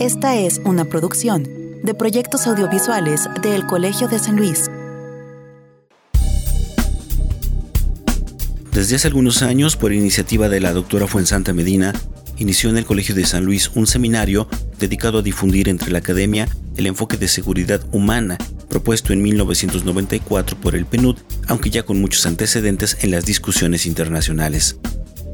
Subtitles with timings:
[0.00, 1.46] Esta es una producción
[1.82, 4.70] de proyectos audiovisuales del Colegio de San Luis.
[8.72, 11.92] Desde hace algunos años, por iniciativa de la doctora Fuensanta Medina,
[12.38, 16.48] inició en el Colegio de San Luis un seminario dedicado a difundir entre la academia
[16.78, 18.38] el enfoque de seguridad humana
[18.70, 24.78] propuesto en 1994 por el PNUD, aunque ya con muchos antecedentes en las discusiones internacionales.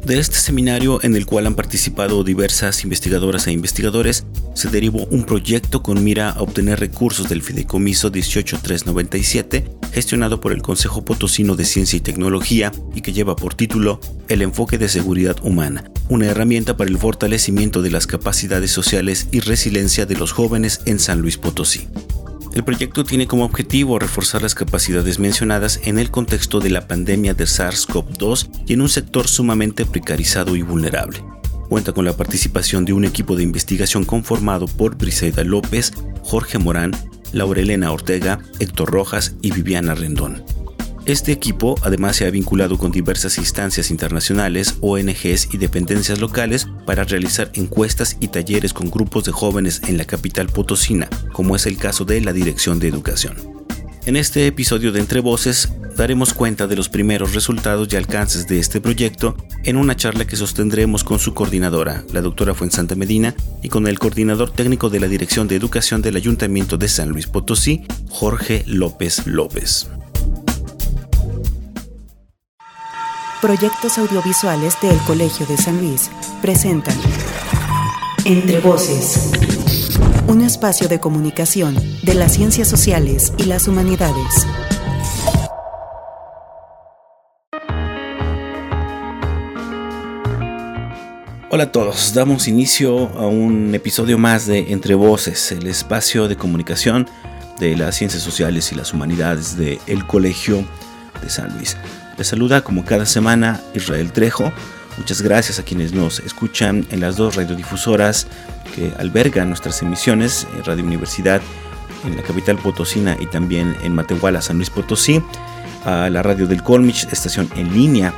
[0.06, 4.24] De este seminario, en el cual han participado diversas investigadoras e investigadores,
[4.54, 10.62] se derivó un proyecto con mira a obtener recursos del Fideicomiso 18397, gestionado por el
[10.62, 15.38] Consejo Potosino de Ciencia y Tecnología y que lleva por título El enfoque de seguridad
[15.42, 20.82] humana, una herramienta para el fortalecimiento de las capacidades sociales y resiliencia de los jóvenes
[20.84, 21.88] en San Luis Potosí.
[22.56, 27.34] El proyecto tiene como objetivo reforzar las capacidades mencionadas en el contexto de la pandemia
[27.34, 31.22] de SARS-CoV-2 y en un sector sumamente precarizado y vulnerable.
[31.68, 35.92] Cuenta con la participación de un equipo de investigación conformado por Briseida López,
[36.22, 36.92] Jorge Morán,
[37.30, 40.42] Laurelena Ortega, Héctor Rojas y Viviana Rendón.
[41.06, 47.04] Este equipo además se ha vinculado con diversas instancias internacionales, ONGs y dependencias locales para
[47.04, 51.78] realizar encuestas y talleres con grupos de jóvenes en la capital potosina, como es el
[51.78, 53.36] caso de la Dirección de Educación.
[54.04, 58.58] En este episodio de Entre Voces daremos cuenta de los primeros resultados y alcances de
[58.58, 63.68] este proyecto en una charla que sostendremos con su coordinadora, la doctora Fuensanta Medina, y
[63.68, 67.84] con el coordinador técnico de la Dirección de Educación del Ayuntamiento de San Luis Potosí,
[68.08, 69.88] Jorge López López.
[73.46, 76.10] Proyectos audiovisuales del Colegio de San Luis
[76.42, 76.96] presentan
[78.24, 79.30] Entre Voces,
[80.26, 84.48] un espacio de comunicación de las ciencias sociales y las humanidades.
[91.48, 96.34] Hola a todos, damos inicio a un episodio más de Entre Voces, el espacio de
[96.34, 97.08] comunicación
[97.60, 100.64] de las ciencias sociales y las humanidades del Colegio
[101.22, 101.76] de San Luis.
[102.18, 104.50] Les saluda como cada semana Israel Trejo.
[104.96, 108.26] Muchas gracias a quienes nos escuchan en las dos radiodifusoras
[108.74, 111.42] que albergan nuestras emisiones, en Radio Universidad
[112.04, 115.22] en la capital potosina y también en Matehuala, San Luis Potosí,
[115.84, 118.14] a la radio del Colmich, estación en línea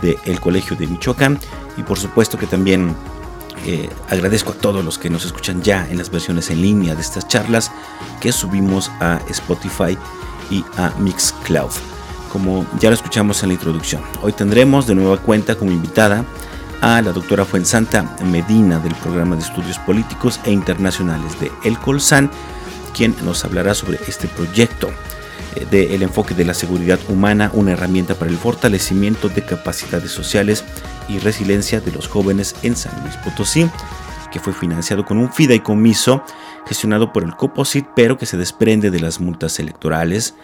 [0.00, 1.38] del Colegio de Michoacán
[1.76, 2.94] y por supuesto que también
[3.66, 7.00] eh, agradezco a todos los que nos escuchan ya en las versiones en línea de
[7.00, 7.72] estas charlas
[8.20, 9.98] que subimos a Spotify
[10.50, 11.93] y a Mixcloud
[12.34, 14.02] como ya lo escuchamos en la introducción.
[14.20, 16.24] Hoy tendremos de nueva cuenta como invitada
[16.80, 22.28] a la doctora Fuensanta Medina del programa de estudios políticos e internacionales de El Colsan,
[22.92, 24.90] quien nos hablará sobre este proyecto
[25.54, 30.64] eh, del enfoque de la seguridad humana, una herramienta para el fortalecimiento de capacidades sociales
[31.08, 33.70] y resiliencia de los jóvenes en San Luis Potosí,
[34.32, 36.24] que fue financiado con un fideicomiso
[36.66, 40.34] gestionado por el COPOSIT, pero que se desprende de las multas electorales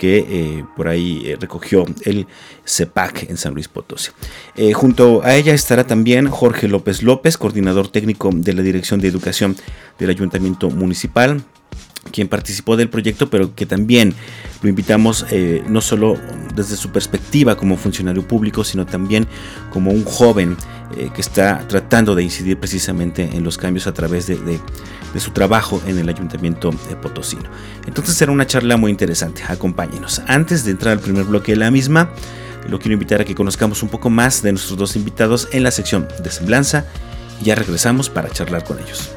[0.00, 2.26] que eh, por ahí eh, recogió el
[2.64, 4.10] CEPAC en San Luis Potosí.
[4.56, 9.08] Eh, junto a ella estará también Jorge López López, coordinador técnico de la Dirección de
[9.08, 9.56] Educación
[9.98, 11.42] del Ayuntamiento Municipal,
[12.12, 14.14] quien participó del proyecto, pero que también
[14.62, 15.26] lo invitamos
[15.68, 16.16] no solo
[16.54, 19.26] desde su perspectiva como funcionario público, sino también
[19.70, 20.56] como un joven
[21.14, 24.60] que está tratando de incidir precisamente en los cambios a través de
[25.18, 27.48] su trabajo en el Ayuntamiento de Potosino.
[27.86, 30.22] Entonces será una charla muy interesante, acompáñenos.
[30.26, 32.10] Antes de entrar al primer bloque de la misma,
[32.68, 35.70] lo quiero invitar a que conozcamos un poco más de nuestros dos invitados en la
[35.70, 36.86] sección de semblanza
[37.42, 39.10] ya regresamos para charlar con ellos.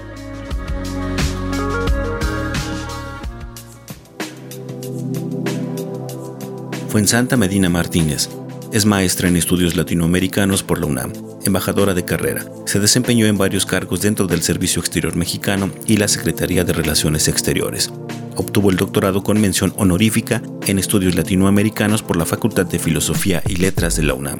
[7.07, 8.29] Santa Medina Martínez
[8.71, 11.11] es maestra en estudios latinoamericanos por la UNAM,
[11.43, 12.45] embajadora de carrera.
[12.65, 17.27] Se desempeñó en varios cargos dentro del Servicio Exterior Mexicano y la Secretaría de Relaciones
[17.27, 17.91] Exteriores.
[18.35, 23.55] Obtuvo el doctorado con mención honorífica en estudios latinoamericanos por la Facultad de Filosofía y
[23.55, 24.39] Letras de la UNAM.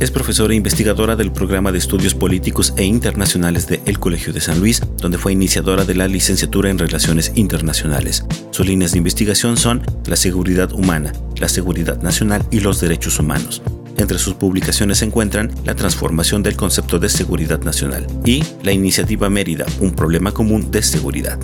[0.00, 4.40] Es profesora e investigadora del programa de estudios políticos e internacionales de El Colegio de
[4.40, 8.24] San Luis, donde fue iniciadora de la licenciatura en Relaciones Internacionales.
[8.52, 13.60] Sus líneas de investigación son la seguridad humana, la seguridad nacional y los derechos humanos.
[13.96, 19.28] Entre sus publicaciones se encuentran la transformación del concepto de seguridad nacional y la iniciativa
[19.28, 21.40] Mérida, un problema común de seguridad.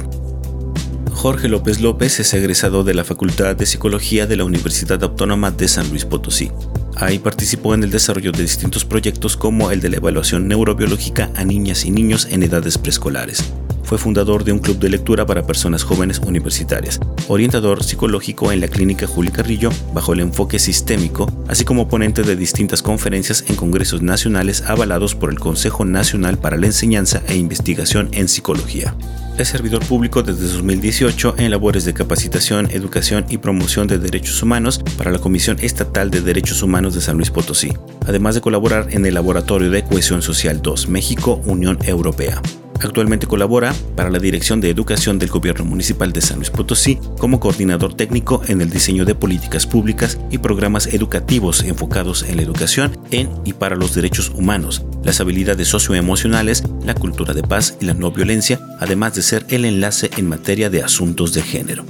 [1.15, 5.69] Jorge López López es egresado de la Facultad de Psicología de la Universidad Autónoma de
[5.69, 6.51] San Luis Potosí.
[6.97, 11.45] Ahí participó en el desarrollo de distintos proyectos como el de la evaluación neurobiológica a
[11.45, 13.43] niñas y niños en edades preescolares.
[13.85, 18.69] Fue fundador de un club de lectura para personas jóvenes universitarias, orientador psicológico en la
[18.69, 24.03] clínica Juli Carrillo bajo el enfoque sistémico, así como ponente de distintas conferencias en congresos
[24.03, 28.95] nacionales avalados por el Consejo Nacional para la Enseñanza e Investigación en Psicología.
[29.37, 34.81] Es servidor público desde 2018 en labores de capacitación, educación y promoción de derechos humanos
[34.97, 37.73] para la Comisión Estatal de Derechos Humanos de San Luis Potosí,
[38.07, 42.41] además de colaborar en el Laboratorio de Cohesión Social 2 México Unión Europea.
[42.85, 47.41] Actualmente colabora para la Dirección de Educación del Gobierno Municipal de San Luis Potosí como
[47.41, 52.99] coordinador técnico en el diseño de políticas públicas y programas educativos enfocados en la educación
[53.11, 57.95] en y para los derechos humanos, las habilidades socioemocionales, la cultura de paz y la
[57.95, 61.87] no violencia, además de ser el enlace en materia de asuntos de género.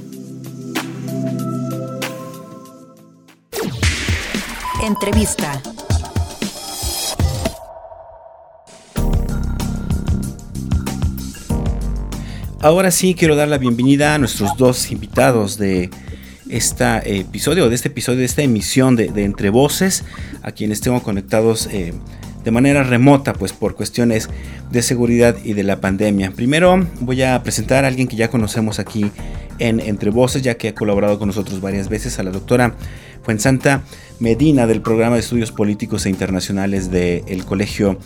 [4.81, 5.61] Entrevista.
[12.65, 15.91] Ahora sí quiero dar la bienvenida a nuestros dos invitados de
[16.49, 20.03] este episodio, de este episodio, de esta emisión de, Entre Voces,
[20.41, 21.93] a quienes tengo conectados eh,
[22.43, 24.31] de manera remota, pues por cuestiones
[24.71, 26.31] de seguridad y de la pandemia.
[26.31, 29.11] Primero voy a presentar a alguien que ya conocemos aquí
[29.59, 32.75] en Entre Voces, ya que ha colaborado con nosotros varias veces, a la doctora
[33.21, 33.83] Fuensanta
[34.19, 37.99] Medina del programa de estudios políticos e internacionales del Colegio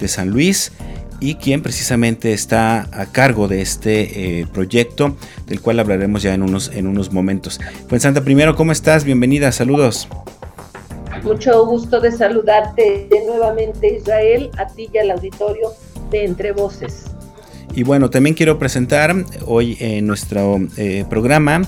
[0.00, 0.72] de San Luis
[1.20, 5.16] y quien precisamente está a cargo de este eh, proyecto
[5.46, 7.60] del cual hablaremos ya en unos, en unos momentos.
[7.88, 9.04] Pues Santa, primero, ¿cómo estás?
[9.04, 10.08] Bienvenida, saludos.
[11.22, 15.70] Mucho gusto de saludarte nuevamente, Israel, a ti y al auditorio
[16.10, 17.04] de Entre Voces.
[17.74, 19.14] Y bueno, también quiero presentar
[19.44, 21.62] hoy en nuestro eh, programa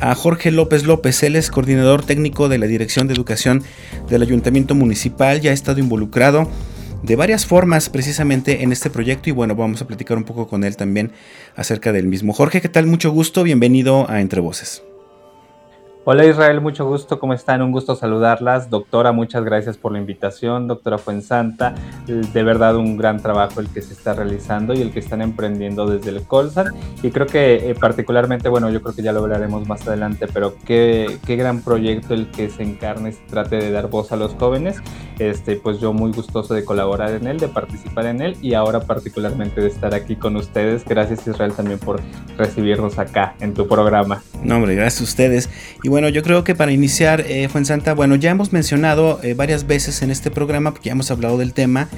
[0.00, 1.22] a Jorge López López.
[1.22, 3.62] Él es coordinador técnico de la Dirección de Educación
[4.08, 5.40] del Ayuntamiento Municipal.
[5.40, 6.48] Ya ha estado involucrado
[7.02, 10.64] de varias formas precisamente en este proyecto y bueno, vamos a platicar un poco con
[10.64, 11.12] él también
[11.56, 12.32] acerca del mismo.
[12.32, 12.86] Jorge, ¿qué tal?
[12.86, 14.82] Mucho gusto, bienvenido a Entre Voces.
[16.04, 17.62] Hola Israel, mucho gusto, ¿cómo están?
[17.62, 18.68] Un gusto saludarlas.
[18.68, 20.66] Doctora, muchas gracias por la invitación.
[20.66, 21.76] Doctora Fuensanta,
[22.08, 25.86] de verdad un gran trabajo el que se está realizando y el que están emprendiendo
[25.86, 26.74] desde el Colsan.
[27.04, 30.56] Y creo que eh, particularmente, bueno, yo creo que ya lo hablaremos más adelante, pero
[30.66, 34.34] qué, qué gran proyecto el que se encarne, se trate de dar voz a los
[34.34, 34.82] jóvenes.
[35.20, 38.80] Este, pues yo muy gustoso de colaborar en él, de participar en él y ahora
[38.80, 40.84] particularmente de estar aquí con ustedes.
[40.84, 42.00] Gracias Israel también por
[42.36, 44.20] recibirnos acá en tu programa.
[44.42, 45.50] No, hombre, gracias a ustedes.
[45.84, 49.66] Y bueno, yo creo que para iniciar, eh, Fuensanta, bueno, ya hemos mencionado eh, varias
[49.66, 51.90] veces en este programa, porque ya hemos hablado del tema,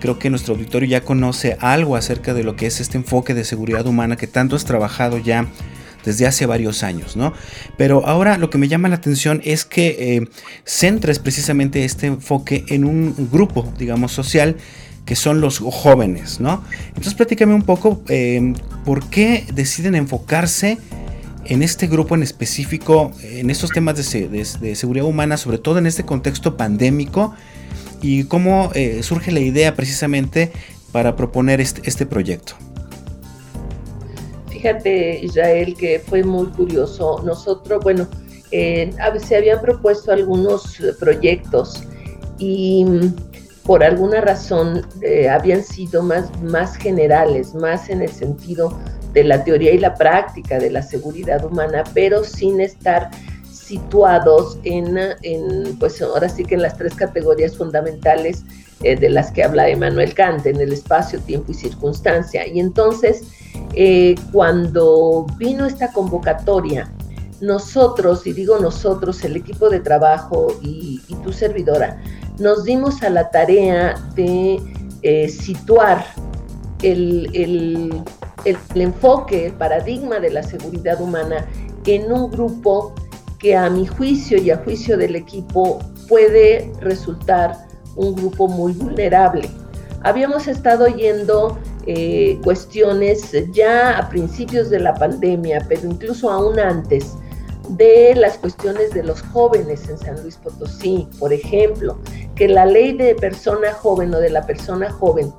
[0.00, 3.44] creo que nuestro auditorio ya conoce algo acerca de lo que es este enfoque de
[3.44, 5.46] seguridad humana que tanto has trabajado ya
[6.06, 7.34] desde hace varios años, ¿no?
[7.76, 10.28] Pero ahora lo que me llama la atención es que eh,
[10.64, 14.56] centres precisamente este enfoque en un grupo, digamos, social
[15.04, 16.64] que son los jóvenes, ¿no?
[16.88, 18.54] Entonces platícame un poco eh,
[18.86, 20.78] por qué deciden enfocarse
[21.46, 26.04] en este grupo en específico, en estos temas de, seguridad humana, sobre todo en este
[26.04, 27.34] contexto pandémico,
[28.00, 30.52] y cómo eh, surge la idea precisamente
[30.92, 32.54] para proponer este, este, proyecto.
[34.50, 37.22] Fíjate, Israel, que fue muy curioso.
[37.24, 38.06] Nosotros, bueno,
[38.50, 41.82] se habían propuesto algunos proyectos
[42.38, 43.14] y mm,
[43.64, 48.78] por alguna razón eh, habían sido más, más generales, más en el sentido
[49.14, 53.10] de la teoría y la práctica de la seguridad humana, pero sin estar
[53.50, 54.98] situados en,
[55.78, 58.44] pues ahora sí que en las tres categorías fundamentales
[58.82, 62.46] eh, de las que habla Emmanuel Kant, en el espacio, tiempo y circunstancia.
[62.46, 63.22] Y entonces,
[63.74, 66.92] eh, cuando vino esta convocatoria,
[67.40, 72.02] nosotros, y digo nosotros, el equipo de trabajo y, tu servidora,
[72.38, 74.60] nos dimos a la tarea de
[75.02, 76.04] eh, situar
[76.82, 78.02] el, el,
[78.74, 81.46] enfoque, el paradigma de la seguridad humana
[81.86, 82.94] en un grupo
[83.38, 89.48] que a mi juicio y a juicio del equipo puede resultar un grupo muy vulnerable.
[90.02, 97.14] Habíamos estado oyendo eh, cuestiones ya a principios de la pandemia, pero incluso aún antes,
[97.70, 101.98] de las cuestiones de los jóvenes en San Luis Potosí, por ejemplo,
[102.34, 105.32] que la ley de persona joven o de la persona joven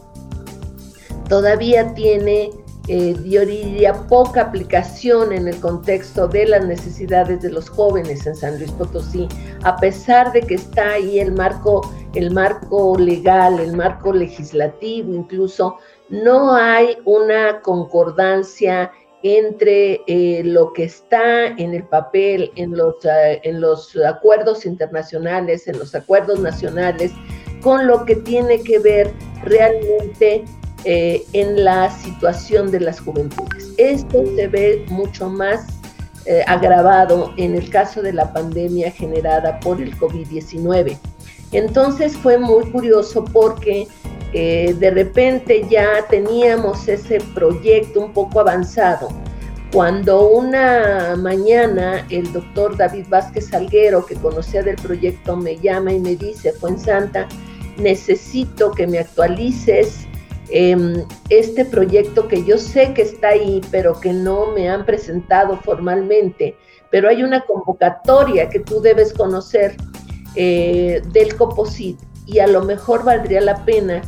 [1.30, 2.50] todavía tiene
[2.88, 8.72] eh, poca aplicación en el contexto de las necesidades de los jóvenes en San Luis
[8.72, 9.27] Potosí,
[9.63, 11.82] a pesar de que está ahí el marco,
[12.13, 15.77] el marco legal, el marco legislativo incluso,
[16.10, 18.92] no hay una concordancia
[19.24, 25.68] entre eh, lo que está en el papel, en los, eh, en los acuerdos internacionales,
[25.68, 27.12] en los acuerdos nacionales,
[27.62, 29.12] con lo que tiene que ver
[29.44, 30.46] realmente
[30.86, 33.74] eh, en la situación de las juventudes.
[33.77, 35.65] Esto se ve mucho más
[36.25, 40.98] eh, agravado en el caso de la pandemia generada por el COVID-19.
[41.51, 43.88] Entonces fue muy curioso porque
[44.34, 49.10] eh, de repente ya teníamos ese proyecto un poco avanzado.
[49.72, 56.00] Cuando una mañana el doctor David Vázquez Salguero, que conocía del proyecto, me llama y
[56.00, 57.27] me dice, fue en Santa,
[57.77, 60.05] necesito que me actualices
[60.50, 65.58] em, este proyecto que yo sé que está ahí, pero que no me han presentado
[65.58, 66.56] formalmente,
[66.92, 69.75] pero hay una convocatoria que tú debes conocer
[70.36, 74.02] eh, del COPOSIT y a lo mejor valdría la pena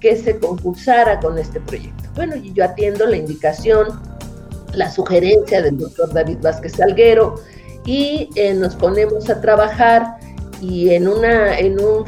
[0.00, 2.08] que se concursara con este proyecto.
[2.14, 4.00] Bueno, yo atiendo la indicación,
[4.72, 7.36] la sugerencia del doctor David Vázquez Salguero
[7.84, 10.18] y eh, nos ponemos a trabajar
[10.60, 12.04] y en una, en un,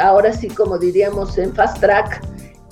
[0.00, 2.22] ahora sí como diríamos, en fast track,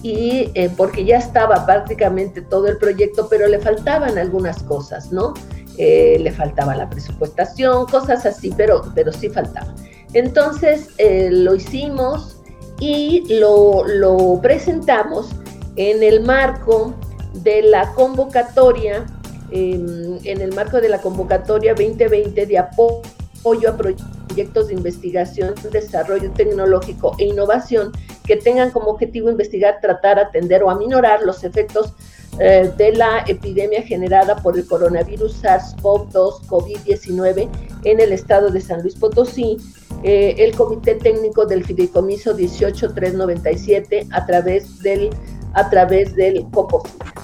[0.02, 5.34] y eh, porque ya estaba prácticamente todo el proyecto, pero le faltaban algunas cosas, ¿no?
[5.78, 9.74] Eh, le faltaba la presupuestación, cosas así, pero, pero sí faltaba.
[10.12, 12.40] Entonces lo hicimos,
[12.80, 15.28] y lo, presentamos
[15.76, 16.94] en el marco
[17.34, 19.04] de la convocatoria,
[19.50, 23.02] em, en el marco de la convocatoria 2020 de apoyo
[23.44, 27.92] a proyectos de investigación, desarrollo tecnológico e innovación
[28.26, 31.94] que tengan como objetivo investigar, tratar, atender o aminorar los efectos
[32.38, 37.48] eh, de la epidemia generada por el coronavirus SARS-CoV-2 COVID-19
[37.84, 39.56] en el estado de San Luis Potosí,
[40.04, 45.10] eh, el Comité Técnico del Fideicomiso 18397 a través del,
[45.54, 46.46] a través del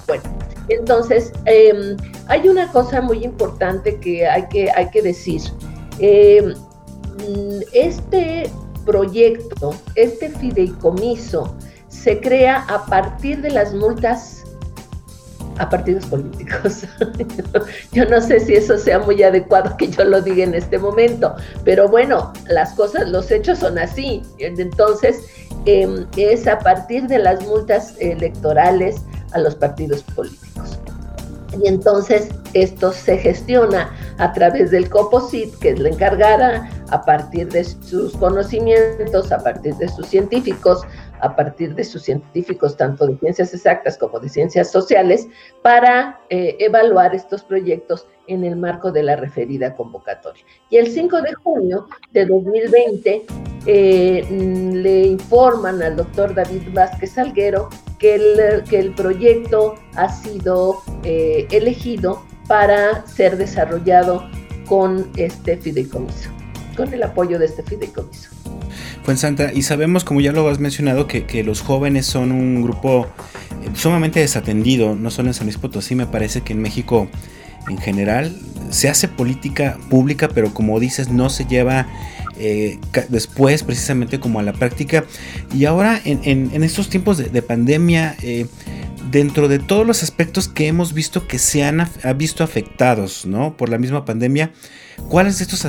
[0.06, 0.23] Bueno,
[0.68, 1.96] entonces, em,
[2.26, 5.42] hay una cosa muy importante que hay que, hay que decir.
[5.99, 6.55] Em,
[7.73, 8.50] este
[8.85, 11.57] proyecto, este fideicomiso,
[11.88, 14.45] se crea a partir de las multas
[15.59, 16.83] a partidos políticos.
[17.93, 21.35] yo no sé si eso sea muy adecuado que yo lo diga en este momento,
[21.65, 24.23] pero bueno, las cosas, los hechos son así.
[24.38, 25.23] Entonces,
[25.65, 28.97] em, es a partir de las multas electorales
[29.33, 30.79] a los partidos políticos.
[31.62, 37.48] Y entonces esto se gestiona a través del COPOSIT, que es la encargada, a partir
[37.48, 40.82] de sus conocimientos, a partir de sus científicos,
[41.20, 45.28] a partir de sus científicos, tanto de ciencias exactas como de ciencias sociales,
[45.62, 50.44] para eh, evaluar estos proyectos en el marco de la referida convocatoria.
[50.70, 53.26] Y el 5 de junio de 2020
[53.66, 57.68] eh, le informan al doctor David Vázquez Salguero
[57.99, 64.28] que el, que el proyecto ha sido eh, elegido para ser desarrollado
[64.68, 66.30] con este fideicomiso,
[66.76, 68.36] con el apoyo de este fideicomiso.
[69.14, 73.06] Santa, y sabemos, como ya lo has mencionado, que, los jóvenes son un grupo
[73.62, 77.08] eh, sumamente desatendido, no solo en San Luis Potosí, me parece que en México
[77.68, 78.34] en general
[78.70, 81.86] se hace política pública, pero como dices, no se lleva
[82.38, 85.04] eh, después precisamente como a la práctica.
[85.54, 88.46] Y ahora en, estos tiempos de, pandemia, eh,
[89.16, 93.56] dentro de todos los aspectos que hemos visto que se han visto afectados ¿no?
[93.56, 94.52] por la misma pandemia,
[95.08, 95.64] ¿cuáles de estos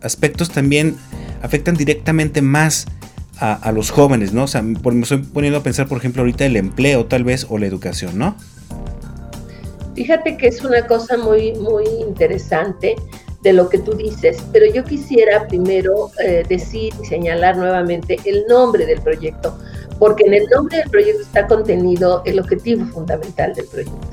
[0.00, 0.96] aspectos también
[1.42, 2.86] afectan directamente más
[3.40, 4.32] a, los jóvenes?
[4.32, 4.44] ¿no?
[4.44, 7.58] O sea, me estoy poniendo a pensar, por ejemplo, ahorita el empleo tal vez o
[7.58, 8.36] la educación, ¿no?
[9.96, 12.94] Fíjate que es una cosa muy, muy interesante
[13.42, 18.44] de lo que tú dices, pero yo quisiera primero eh, decir y señalar nuevamente el
[18.48, 19.58] nombre del proyecto,
[19.98, 24.08] porque en el nombre del proyecto está contenido el objetivo fundamental del proyecto.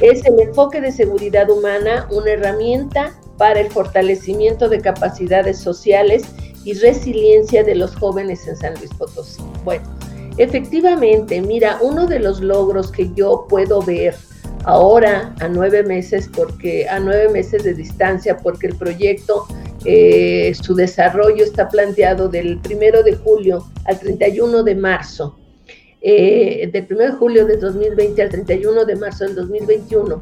[0.00, 6.22] Es el enfoque de seguridad humana, una herramienta para el fortalecimiento de capacidades sociales
[6.64, 9.42] y resiliencia de los jóvenes en San Luis Potosí.
[9.64, 9.84] Bueno,
[10.36, 14.14] efectivamente, mira, uno de los logros que yo puedo ver
[14.64, 19.46] ahora a nueve meses, porque a nueve meses de distancia, porque el proyecto,
[19.84, 25.38] eh, su desarrollo está planteado del primero de julio al 31 de marzo,
[26.02, 30.20] eh, del 1 de julio de 2020 al 31 de marzo del 2021,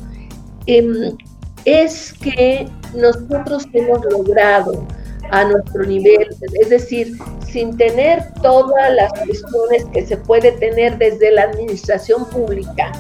[0.67, 1.17] em,
[1.65, 4.87] es que nosotros hemos logrado
[5.31, 6.29] a nuestro nivel,
[6.61, 12.93] es decir, sin tener todas las cuestiones que se puede tener desde la administración pública,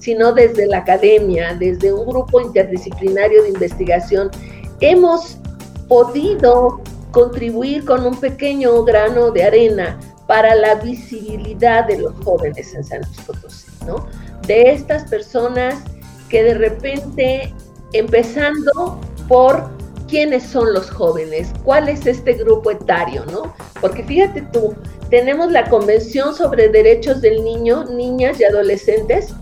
[0.00, 4.30] sino desde la academia, desde un grupo interdisciplinario de investigación,
[4.80, 5.38] hemos
[5.92, 6.80] podido
[7.10, 13.02] contribuir con un pequeño grano de arena para la visibilidad de los jóvenes en San
[13.02, 14.06] Luis Potosí, ¿no?
[14.46, 15.84] De estas personas
[16.30, 17.54] que de repente,
[17.92, 19.68] empezando por
[20.08, 23.54] quiénes son los jóvenes, cuál es este grupo etario, ¿no?
[23.82, 24.74] Porque fíjate tú,
[25.10, 29.34] tenemos la Convención sobre Derechos del Niño, Niñas y Adolescentes,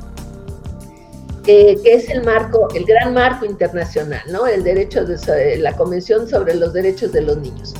[1.83, 4.47] que es el marco, el gran marco internacional, ¿no?
[4.47, 7.75] El derecho de la Convención sobre los Derechos de los Niños.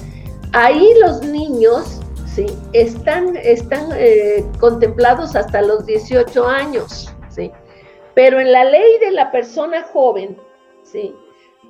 [0.53, 2.01] Ahí los niños
[2.35, 2.47] ¿sí?
[2.73, 7.53] están, están eh, contemplados hasta los 18 años, ¿sí?
[8.15, 10.37] Pero en la ley de la persona joven,
[10.83, 11.15] ¿sí?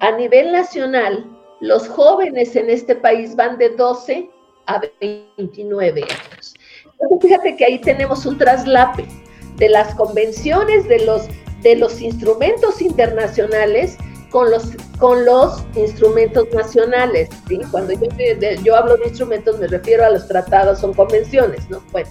[0.00, 1.26] A nivel nacional,
[1.60, 4.30] los jóvenes en este país van de 12
[4.66, 6.54] a 29 años.
[6.84, 9.06] Entonces, fíjate que ahí tenemos un traslape
[9.56, 11.28] de las convenciones, de los,
[11.62, 13.96] de los instrumentos internacionales
[14.30, 17.28] con los, con los instrumentos nacionales.
[17.48, 17.60] ¿sí?
[17.70, 18.08] Cuando yo,
[18.62, 21.82] yo hablo de instrumentos me refiero a los tratados, son convenciones, ¿no?
[21.92, 22.08] Bueno,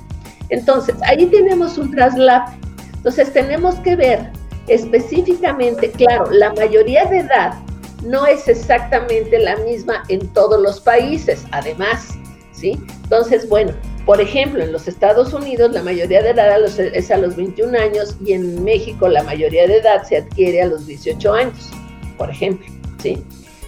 [0.49, 2.51] entonces ahí tenemos un traslape.
[2.97, 4.29] Entonces tenemos que ver
[4.67, 7.53] específicamente, claro, la mayoría de edad
[8.03, 12.09] no es exactamente la misma en todos los países, además,
[12.51, 12.79] ¿sí?
[13.03, 13.73] Entonces, bueno,
[14.09, 18.15] por ejemplo, en los Estados Unidos la mayoría de edad es a los 21 años
[18.25, 21.69] y en México la mayoría de edad se adquiere a los 18 años,
[22.17, 22.65] por ejemplo,
[22.97, 23.23] ¿sí?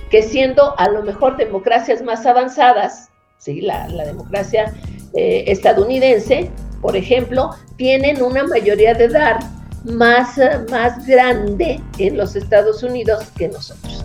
[0.09, 3.61] Que siendo a lo mejor democracias más avanzadas, ¿sí?
[3.61, 4.73] La, democracia
[5.13, 6.49] eh, estadounidense,
[6.81, 9.41] por ejemplo, tienen una mayoría de edad
[9.83, 10.39] más,
[10.71, 14.03] más grande en los Estados Unidos que nosotros.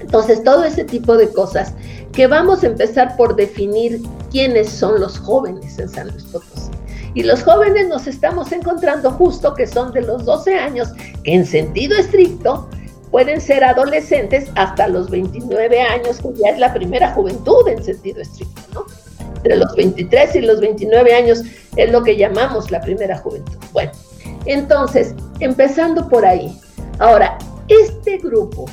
[0.00, 1.72] Entonces, todo ese tipo de cosas
[2.12, 4.02] que vamos a empezar por definir
[4.36, 6.70] quiénes son los jóvenes en San Luis Potosí.
[7.14, 10.92] Y los jóvenes nos estamos encontrando justo que son de los 12 años,
[11.24, 12.68] que en sentido estricto
[13.10, 18.20] pueden ser adolescentes hasta los 29 años, que ya es la primera juventud en sentido
[18.20, 18.84] estricto, ¿no?
[19.36, 21.40] Entre los 23 y los 29 años
[21.76, 23.56] es lo que llamamos la primera juventud.
[23.72, 23.92] Bueno,
[24.44, 26.60] entonces, empezando por ahí.
[26.98, 27.38] Ahora,
[27.68, 28.66] este grupo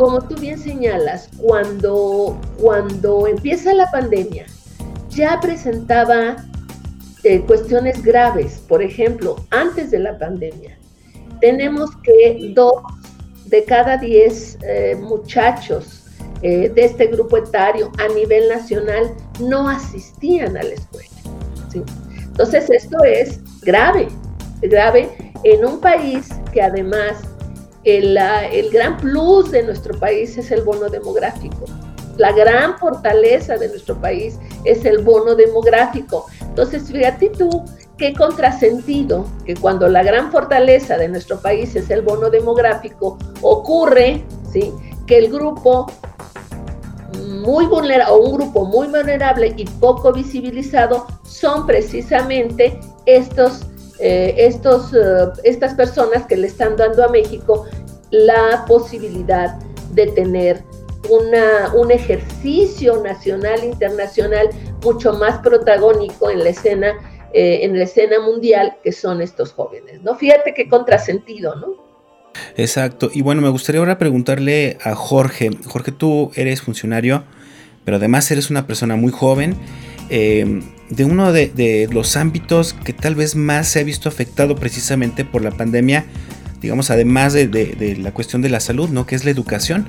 [0.00, 4.46] como tú bien señalas, cuando, cuando empieza la pandemia,
[5.10, 6.36] ya presentaba
[7.22, 8.62] eh, cuestiones graves.
[8.66, 10.78] Por ejemplo, antes de la pandemia,
[11.40, 12.82] tenemos que dos
[13.46, 16.04] de cada diez eh, muchachos
[16.42, 21.08] eh, de este grupo etario a nivel nacional no asistían a la escuela.
[22.14, 24.08] Entonces, esto es grave,
[24.62, 25.10] grave
[25.44, 27.18] en un país que además
[27.84, 31.66] el, el gran plus de nuestro país es el bono demográfico.
[32.20, 36.26] La gran fortaleza de nuestro país es el bono demográfico.
[36.42, 37.64] Entonces, fíjate tú
[37.96, 44.22] qué contrasentido que cuando la gran fortaleza de nuestro país es el bono demográfico, ocurre
[44.52, 44.70] ¿sí?
[45.06, 45.86] que el grupo
[47.42, 53.62] muy vulnerable o un grupo muy vulnerable y poco visibilizado son precisamente estos
[53.98, 57.64] eh, estos, eh, estas personas que le están dando a México
[58.10, 59.58] la posibilidad
[59.92, 60.62] de tener
[61.08, 64.48] un ejercicio nacional, internacional,
[64.84, 66.94] mucho más protagónico en la escena,
[67.32, 70.14] eh, en la escena mundial, que son estos jóvenes, ¿no?
[70.14, 71.90] Fíjate qué contrasentido, ¿no?
[72.56, 73.10] Exacto.
[73.12, 75.50] Y bueno, me gustaría ahora preguntarle a Jorge.
[75.66, 77.24] Jorge, tú eres funcionario,
[77.84, 79.56] pero además eres una persona muy joven
[80.10, 80.60] eh,
[80.90, 85.42] de uno de, los ámbitos que tal vez más se ha visto afectado precisamente por
[85.42, 86.04] la pandemia,
[86.60, 89.06] digamos, además de, la cuestión de la salud, ¿no?
[89.06, 89.86] Que es la educación.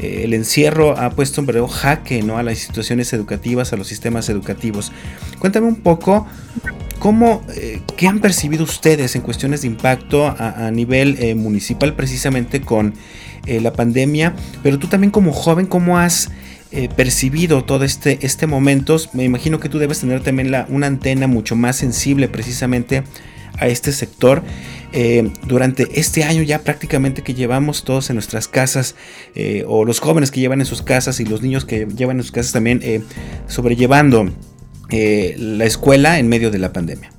[0.00, 2.38] Eh, el encierro ha puesto un verdadero jaque, ¿no?
[2.38, 4.92] A las instituciones educativas, a los sistemas educativos.
[5.38, 6.26] Cuéntame un poco
[6.98, 12.94] cómo, eh, qué han percibido ustedes en cuestiones de impacto a, nivel municipal precisamente con
[13.46, 16.30] la pandemia, pero tú también como joven, ¿cómo has
[16.72, 21.26] eh, percibido todo este, este momento, me imagino que tú debes tener también una antena
[21.26, 23.02] mucho más sensible precisamente
[23.58, 24.42] a este sector.
[24.92, 28.94] Eh, durante este año ya prácticamente que llevamos todos en nuestras casas,
[29.34, 32.22] eh, o los jóvenes que llevan en sus casas y los niños que llevan en
[32.22, 33.04] sus casas también,
[33.48, 34.30] sobrellevando
[34.90, 37.10] la escuela en medio de la pandemia.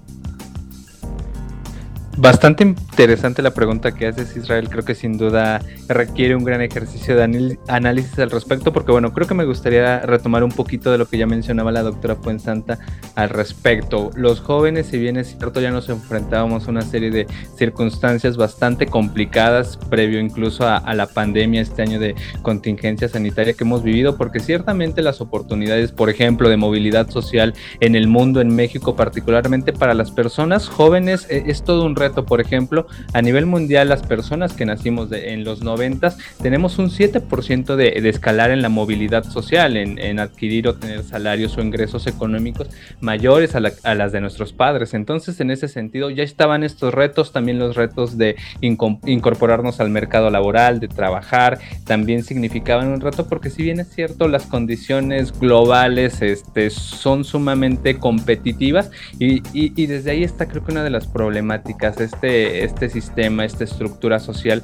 [2.18, 4.70] Bastante interesante la pregunta que haces, Israel.
[4.70, 9.28] Creo que sin duda requiere un gran ejercicio de análisis al respecto, porque bueno, creo
[9.28, 12.80] que me gustaría retomar un poquito de lo que ya mencionaba la doctora Fuensanta
[13.16, 14.12] al respecto.
[14.16, 18.88] Los jóvenes, si bien es cierto, ya nos enfrentábamos a una serie de circunstancias bastante
[18.88, 24.18] complicadas, previo incluso a, a la pandemia, este año de contingencia sanitaria que hemos vivido,
[24.18, 29.72] porque ciertamente las oportunidades, por ejemplo, de movilidad social en el mundo, en México particularmente
[29.72, 34.02] para las personas jóvenes, eh, es todo un reto, por ejemplo, a nivel mundial las
[34.02, 39.24] personas que nacimos en los 90 tenemos un 7% de, de, escalar en la movilidad
[39.24, 44.94] social, en, adquirir o tener salarios o ingresos económicos mayores a, las de nuestros padres.
[44.94, 50.30] Entonces, en ese sentido, ya estaban estos retos, también los retos de incorporarnos al mercado
[50.30, 56.22] laboral, de trabajar, también significaban un reto porque si bien es cierto, las condiciones globales
[56.22, 62.64] este, son sumamente competitivas y desde ahí está creo que una de las problemáticas este,
[62.64, 64.62] este sistema, esta estructura social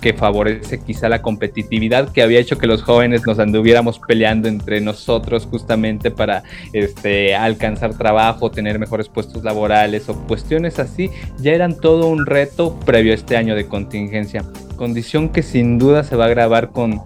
[0.00, 4.80] que favorece quizá la competitividad que había hecho que los jóvenes nos anduviéramos peleando entre
[4.80, 11.78] nosotros justamente para este, alcanzar trabajo, tener mejores puestos laborales o cuestiones así, ya eran
[11.78, 14.44] todo un reto previo a este año de contingencia.
[14.76, 17.02] Condición que sin duda se va a agravar con,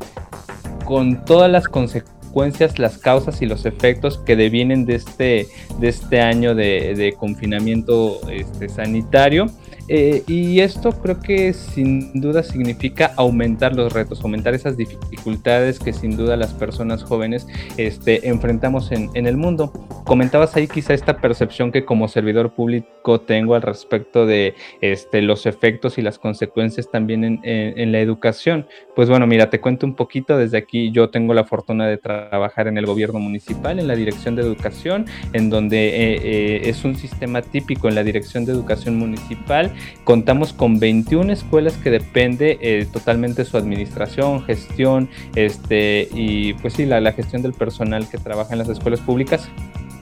[0.85, 5.47] con todas las consecuencias, las causas y los efectos que devienen de este,
[5.79, 9.47] de este año de, confinamiento este, sanitario
[9.88, 15.92] eh, y esto creo que sin duda significa aumentar los retos, aumentar esas dificultades que
[15.92, 19.73] sin duda las personas jóvenes este, enfrentamos en, el mundo.
[20.05, 25.47] Comentabas ahí quizá esta percepción que como servidor público tengo al respecto de este, los
[25.47, 28.66] efectos y las consecuencias también en, la educación.
[28.94, 30.37] Pues bueno, mira, te cuento un poquito.
[30.37, 34.37] Desde aquí yo tengo la fortuna de trabajar en el gobierno municipal, en la dirección
[34.37, 38.97] de educación, en donde eh, eh, es un sistema típico en la dirección de educación
[38.97, 39.74] municipal
[40.05, 46.87] Contamos con 21 escuelas que depende eh, totalmente su administración, gestión, este, y pues sí,
[46.87, 49.49] la, la gestión del personal que trabaja en las escuelas públicas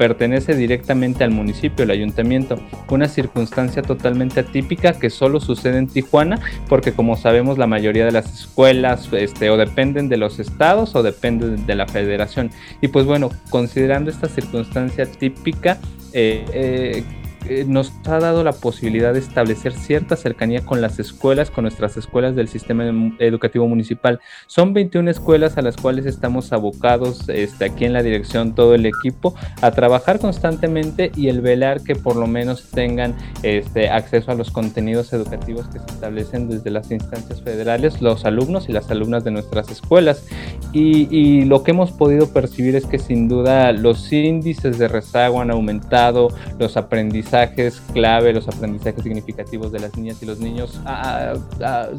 [0.03, 2.59] pertenece directamente al municipio, el ayuntamiento,
[2.91, 8.13] una circunstancia totalmente atípica que solo sucede en Tijuana, porque como sabemos la mayoría de
[8.13, 12.51] las escuelas este, o dependen de los estados o dependen de la federación.
[12.81, 15.79] Y pues bueno, considerando esta circunstancia típica,
[16.13, 17.05] eh, eh,
[17.49, 21.97] eh, nos ha dado la posibilidad de establecer cierta cercanía con las escuelas, con nuestras
[21.97, 22.85] escuelas del sistema
[23.19, 24.21] educativo municipal.
[24.47, 28.87] Son 21 escuelas a las cuales estamos abocados este, aquí en la dirección, todo el
[28.87, 34.35] equipo, a trabajar constantemente y el velar que por lo menos tengan este, acceso a
[34.35, 39.25] los contenidos educativos que se establecen desde las instancias federales, los alumnos y las alumnas
[39.25, 40.25] de nuestras escuelas.
[40.73, 45.41] Y, y lo que hemos podido percibir es que sin duda los índices de rezago
[45.41, 46.29] han aumentado,
[46.59, 47.32] los aprendizajes
[47.93, 50.81] clave, los aprendizajes significativos de las niñas y los niños,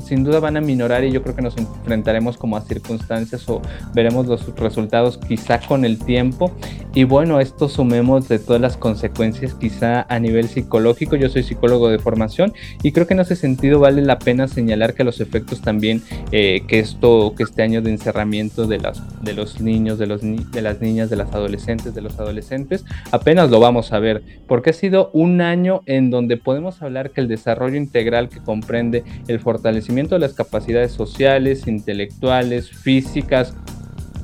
[0.04, 3.62] sin duda van a minorar y yo creo que nos enfrentaremos como a circunstancias o
[3.94, 6.52] veremos los resultados quizá con el tiempo.
[6.96, 11.16] Y bueno, esto sumemos de todas las consecuencias quizá a nivel psicológico.
[11.16, 14.94] Yo soy psicólogo de formación y creo que en ese sentido vale la pena señalar
[14.94, 19.34] que los efectos también eh, que esto, que este año de encerramiento de, las, de
[19.34, 23.60] los niños, de, los, de las niñas, de las adolescentes, de los adolescentes, apenas lo
[23.60, 27.30] vamos a ver, porque ha sido un un año en donde podemos hablar que el
[27.30, 33.56] desarrollo integral que comprende el fortalecimiento de las capacidades sociales, intelectuales, físicas,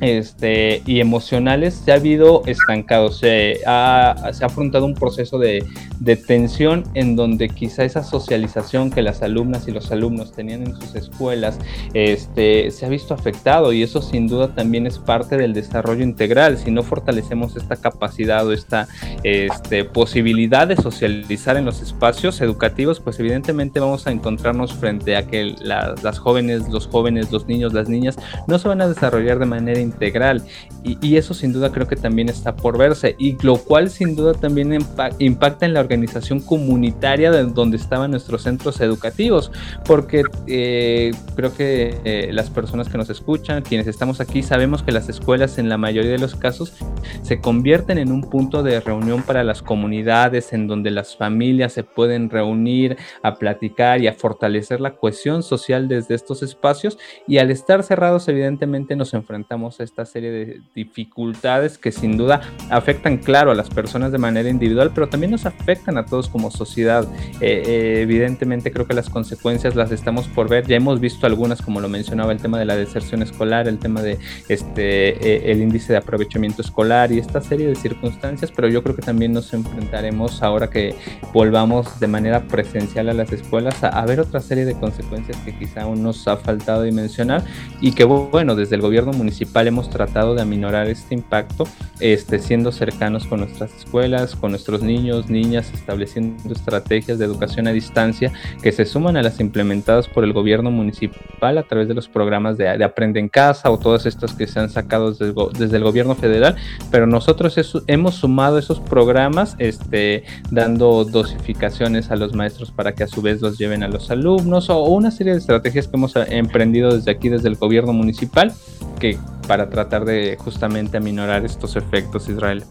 [0.02, 5.66] este, y emocionales se ha habido estancado, se ha, se ha afrontado un proceso de,
[6.00, 10.76] de, tensión en donde quizá esa socialización que las alumnas y los alumnos tenían en
[10.76, 11.60] sus escuelas
[11.94, 16.58] este, se ha visto afectado y eso sin duda también es parte del desarrollo integral.
[16.58, 18.88] Si no fortalecemos esta capacidad o esta
[19.24, 25.28] este, posibilidad de socializar en los espacios educativos, pues evidentemente vamos a encontrarnos frente a
[25.28, 29.46] que las jóvenes, los jóvenes, los niños, las niñas no se van a desarrollar de
[29.46, 30.44] manera integral.
[30.84, 33.16] Y, eso sin duda creo que también está por verse.
[33.20, 34.78] Y lo cual sin duda también
[35.20, 39.52] impacta en la organización comunitaria de donde estaban nuestros centros educativos.
[39.86, 44.92] Porque eh, creo que eh, las personas que nos escuchan, quienes estamos aquí, sabemos que
[44.92, 46.74] las escuelas en la mayoría de los casos
[47.22, 51.84] se convierten en un punto de reunión para las comunidades, en donde las familias se
[51.84, 56.98] pueden reunir a platicar y a fortalecer la cohesión social desde estos espacios.
[57.28, 63.18] Y al estar cerrados, evidentemente nos enfrentamos esta serie de dificultades que sin duda afectan,
[63.18, 67.08] claro, a las personas de manera individual, pero también nos afectan a todos como sociedad.
[67.42, 71.62] Eh, eh, evidentemente creo que las consecuencias las estamos por ver, ya hemos visto algunas,
[71.62, 75.62] como lo mencionaba, el tema de la deserción escolar, el tema de este, eh, el
[75.62, 79.54] índice de aprovechamiento escolar y esta serie de circunstancias, pero yo creo que también nos
[79.54, 80.96] enfrentaremos ahora que
[81.34, 85.58] volvamos de manera presencial a las escuelas a, a ver otra serie de consecuencias que
[85.58, 87.44] quizá aún nos ha faltado dimensionar
[87.82, 91.66] y que bueno, desde el gobierno municipal hemos tratado de aminorar este impacto,
[92.00, 97.72] este, siendo cercanos con nuestras escuelas, con nuestros niños, niñas, estableciendo estrategias de educación a
[97.72, 102.08] distancia que se suman a las implementadas por el gobierno municipal a través de los
[102.08, 106.16] programas de, Aprende en Casa o todas estas que se han sacado desde, el gobierno
[106.16, 106.56] federal,
[106.92, 107.56] pero nosotros
[107.88, 113.42] hemos sumado esos programas este, dando dosificaciones a los maestros para que a su vez
[113.42, 117.30] los lleven a los alumnos o una serie de estrategias que hemos emprendido desde aquí,
[117.30, 118.54] desde el gobierno municipal,
[119.00, 119.18] que
[119.50, 122.64] para tratar de justamente aminorar estos efectos, Israel.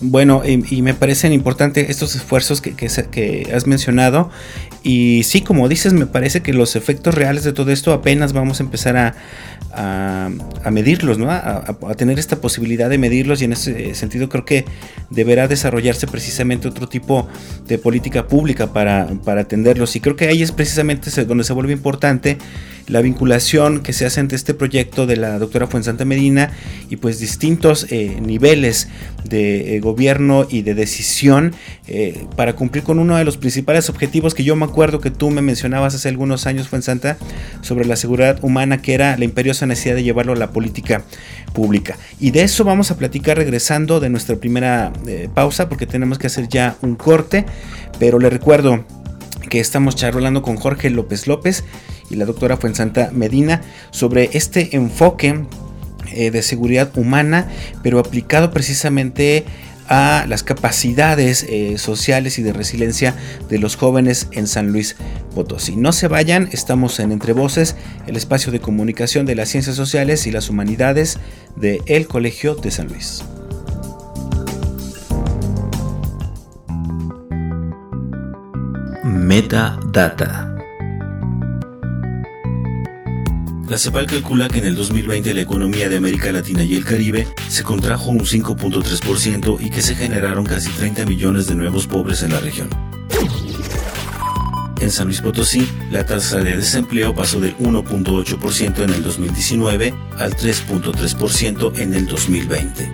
[0.00, 4.30] Bueno, y, me parecen importantes estos esfuerzos que, que, has mencionado.
[4.82, 8.60] Y sí, como dices, me parece que los efectos reales de todo esto apenas vamos
[8.60, 9.14] a empezar a,
[9.74, 10.30] a,
[10.70, 11.30] medirlos, ¿no?
[11.30, 14.64] A, tener esta posibilidad de medirlos y en ese sentido creo que
[15.10, 17.28] deberá desarrollarse precisamente otro tipo
[17.66, 19.96] de política pública para, para atenderlos.
[19.96, 22.38] Y creo que ahí es precisamente donde se vuelve importante
[22.88, 26.50] la vinculación que se hace entre este proyecto de la doctora Fuensanta Medina
[26.90, 28.88] y pues distintos eh, niveles
[29.24, 31.54] de eh, gobierno y de decisión
[31.86, 35.30] eh, para cumplir con uno de los principales objetivos que yo me acuerdo que tú
[35.30, 37.16] me mencionabas hace algunos años Fuensanta
[37.60, 41.02] sobre la seguridad humana que era la imperiosa necesidad de llevarlo a la política
[41.52, 41.96] pública.
[42.20, 44.92] Y de eso vamos a platicar regresando de nuestra primera
[45.34, 47.44] pausa porque tenemos que hacer ya un corte.
[47.98, 48.84] Pero le recuerdo
[49.48, 51.64] que estamos charlando con Jorge López López
[52.10, 55.44] y la doctora Fuensanta Medina sobre este enfoque
[56.14, 57.48] eh, de seguridad humana,
[57.82, 59.44] pero aplicado precisamente
[59.88, 63.14] a las capacidades eh, sociales y de resiliencia
[63.48, 64.96] de los jóvenes en San Luis
[65.34, 65.76] Potosí.
[65.76, 70.26] No se vayan, estamos en Entre Voces, el espacio de comunicación de las ciencias sociales
[70.26, 71.18] y las humanidades
[71.56, 73.22] de El Colegio de San Luis.
[79.04, 80.51] Metadata.
[83.72, 87.26] La CEPAL calcula que en el 2020 la economía de América Latina y el Caribe
[87.48, 92.34] se contrajo un 5.3% y que se generaron casi 30 millones de nuevos pobres en
[92.34, 92.68] la región.
[94.78, 100.36] En San Luis Potosí, la tasa de desempleo pasó del 1.8% en el 2019 al
[100.36, 102.92] 3.3% en el 2020.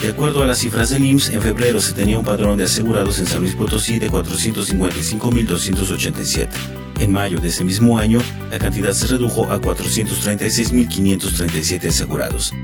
[0.00, 3.18] De acuerdo a las cifras del IMSS, en febrero se tenía un padrón de asegurados
[3.18, 6.83] en San Luis Potosí de 455.287.
[7.04, 12.54] En mayo de ese mismo año, la cantidad se redujo a 436.537 asegurados.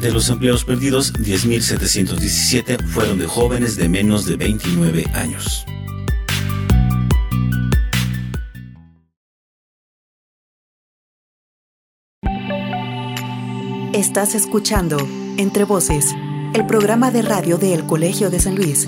[0.00, 5.66] De los empleos perdidos, 10.717 fueron de jóvenes de menos de 29 años.
[13.92, 14.98] Estás escuchando
[15.36, 16.14] Entre Voces,
[16.54, 18.86] el programa de radio del Colegio de San Luis.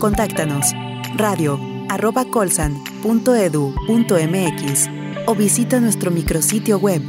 [0.00, 0.72] Contáctanos
[1.16, 4.88] radio arroba colsan.edu.mx
[5.26, 7.02] o visita nuestro micrositio web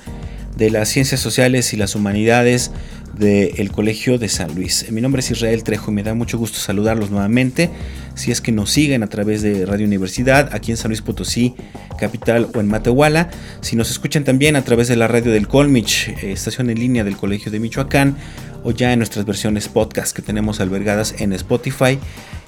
[0.56, 2.70] de las ciencias sociales y las humanidades
[3.18, 4.90] del Colegio de San Luis.
[4.90, 7.70] Mi nombre es Israel Trejo y me da mucho gusto saludarlos nuevamente.
[8.14, 11.54] Si es que nos siguen a través de Radio Universidad, aquí en San Luis Potosí,
[11.98, 13.30] capital o en Matehuala.
[13.60, 17.04] Si nos escuchan también a través de la radio del Colmich, eh, estación en línea
[17.04, 18.16] del Colegio de Michoacán,
[18.64, 21.98] o ya en nuestras versiones podcast que tenemos albergadas en Spotify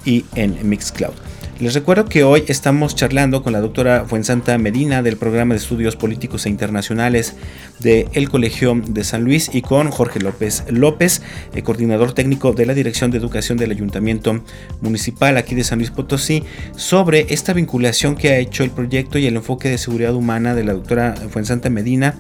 [0.05, 1.15] y en Mixcloud.
[1.59, 5.97] Les recuerdo que hoy estamos charlando con la doctora Fuensanta Medina del programa de estudios
[5.97, 7.35] políticos e internacionales
[7.79, 11.23] del Colegio de San Luis y con Jorge López López,
[11.55, 14.43] el coordinador técnico de la Dirección de Educación del Ayuntamiento
[14.83, 16.45] Municipal aquí de San Luis Potosí,
[16.77, 20.65] sobre esta vinculación que ha hecho el proyecto y el enfoque de seguridad humana de
[20.65, 22.17] la doctora Fuensanta Medina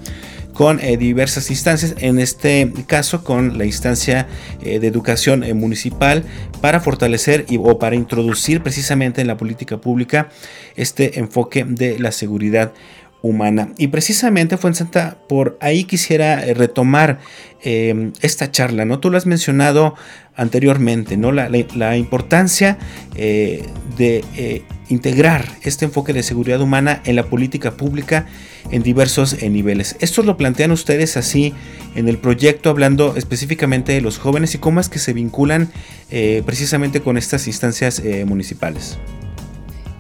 [0.57, 4.27] con eh, diversas instancias, en este caso con la instancia
[4.62, 6.25] eh, de educación eh, municipal
[6.62, 10.31] para fortalecer y, o para introducir precisamente en la política pública
[10.75, 12.73] este enfoque de la seguridad
[13.21, 13.69] humana.
[13.77, 17.19] Y precisamente fue en Santa, por ahí quisiera retomar
[17.61, 19.01] esta charla, ¿no?
[19.01, 19.95] Tú lo has mencionado
[20.37, 21.33] anteriormente, ¿no?
[21.33, 22.79] La, importancia
[23.16, 28.27] de integrar este enfoque de seguridad humana en la política pública
[28.70, 29.96] en diversos eh, niveles.
[30.01, 31.55] Esto lo plantean ustedes así
[31.94, 35.70] en el proyecto, hablando específicamente de los jóvenes y cómo es que se vinculan
[36.11, 38.99] eh, precisamente con estas instancias eh, municipales.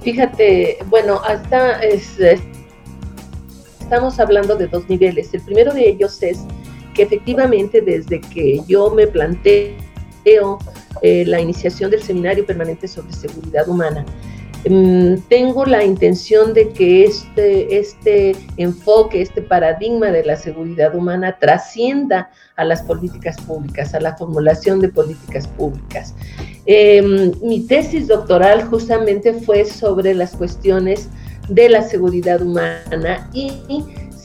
[0.02, 1.80] Fíjate, bueno, hasta
[3.80, 5.34] estamos hablando de dos niveles.
[5.34, 6.38] El primero de ellos es
[6.94, 10.58] que efectivamente desde que yo me planteo
[11.02, 14.04] la iniciación del seminario permanente sobre seguridad humana,
[15.28, 22.30] tengo la intención de que este, este enfoque, este paradigma de la seguridad humana trascienda
[22.56, 26.14] a las políticas públicas, a la formulación de políticas públicas.
[26.64, 31.08] Em, mi tesis doctoral justamente fue sobre las cuestiones
[31.48, 33.52] de la seguridad humana y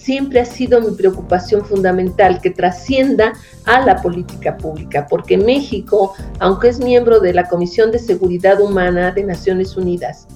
[0.03, 3.33] siempre ha sido mi preocupación fundamental que trascienda
[3.65, 9.11] a la política pública, porque México, aunque es miembro de la Comisión de Seguridad Humana
[9.11, 10.27] de Naciones Unidas,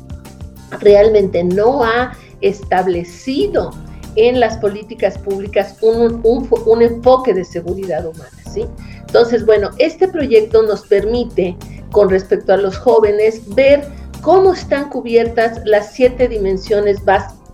[0.80, 3.72] realmente no ha establecido
[4.16, 8.66] en las políticas públicas un, un, enfoque de seguridad humana, ¿sí?
[9.00, 11.58] Entonces, bueno, este proyecto nos permite,
[11.92, 13.84] con respecto a los jóvenes, ver
[14.22, 17.45] cómo están cubiertas las siete dimensiones básicas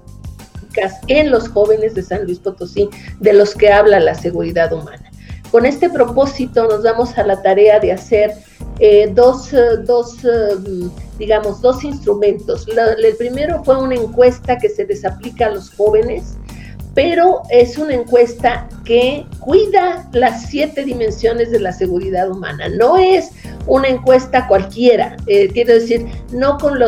[1.07, 5.11] en los jóvenes de San Luis Potosí, de los que habla la seguridad humana.
[5.51, 8.31] Con este propósito nos damos a la tarea de hacer
[8.79, 10.55] eh, dos, eh, dos eh,
[11.19, 12.65] digamos, dos instrumentos.
[12.67, 16.37] el primero fue una encuesta que se les aplica a los jóvenes
[16.93, 22.67] pero es una encuesta que cuida las siete dimensiones de la seguridad humana.
[22.69, 23.31] No es
[23.67, 26.85] una encuesta cualquiera, eh, quiero decir, no con eh,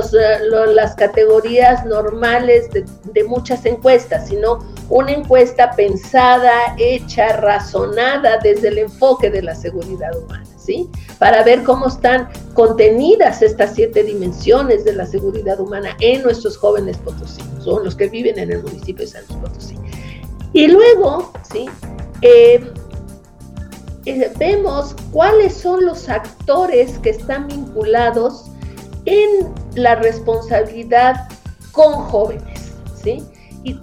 [0.73, 9.29] las categorías normales de, muchas encuestas, sino una encuesta pensada, hecha, razonada desde el enfoque
[9.29, 10.43] de la seguridad humana.
[10.57, 10.89] ¿Sí?
[11.19, 16.97] Para ver cómo están contenidas estas siete dimensiones de la seguridad humana en nuestros jóvenes
[16.99, 19.82] potosinos, o los que viven en el municipio de San Luis Potosí.
[20.53, 21.65] Y luego, ¿sí?
[22.21, 22.71] Eh,
[24.05, 28.45] eh, vemos cuáles son los actores que están vinculados
[29.05, 31.27] en la responsabilidad
[31.71, 33.23] con jóvenes, ¿sí?
[33.63, 33.79] Y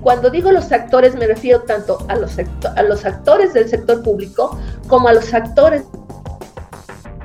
[0.00, 4.58] cuando digo los actores me refiero tanto a los, a los actores del sector público
[4.88, 5.84] como a los actores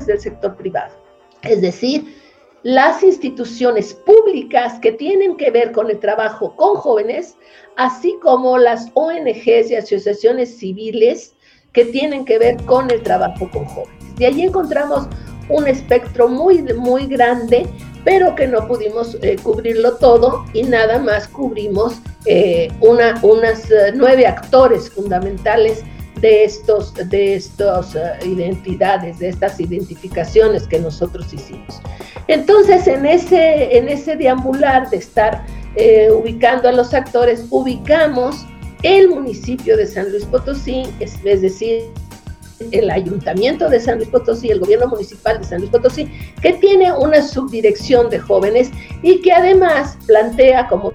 [0.06, 0.94] del sector privado.
[1.42, 2.19] Es decir,
[2.64, 7.36] las instituciones públicas que tienen que ver con el trabajo con jóvenes,
[7.78, 11.34] así como las ONGs y asociaciones civiles
[11.74, 14.16] que tienen que ver con el trabajo con jóvenes.
[14.18, 15.08] De allí encontramos
[15.50, 17.68] un espectro muy, muy grande,
[18.04, 23.92] pero que no pudimos eh, cubrirlo todo y nada más cubrimos eh, una, unas eh,
[23.96, 27.96] nueve actores fundamentales de de estos
[28.26, 31.82] identidades, de estas identificaciones que nosotros hicimos.
[32.30, 35.44] Entonces, en ese, en ese deambular de estar
[35.76, 38.46] eh, ubicando a los actores, ubicamos
[38.84, 41.86] el municipio de San Luis Potosí, es, decir,
[42.70, 46.08] el ayuntamiento de San Luis Potosí, el gobierno municipal de San Luis Potosí,
[46.40, 48.70] que tiene una subdirección de jóvenes
[49.02, 50.94] y que además plantea, como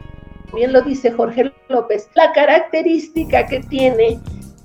[0.54, 4.20] bien lo dice Jorge López, la característica que tiene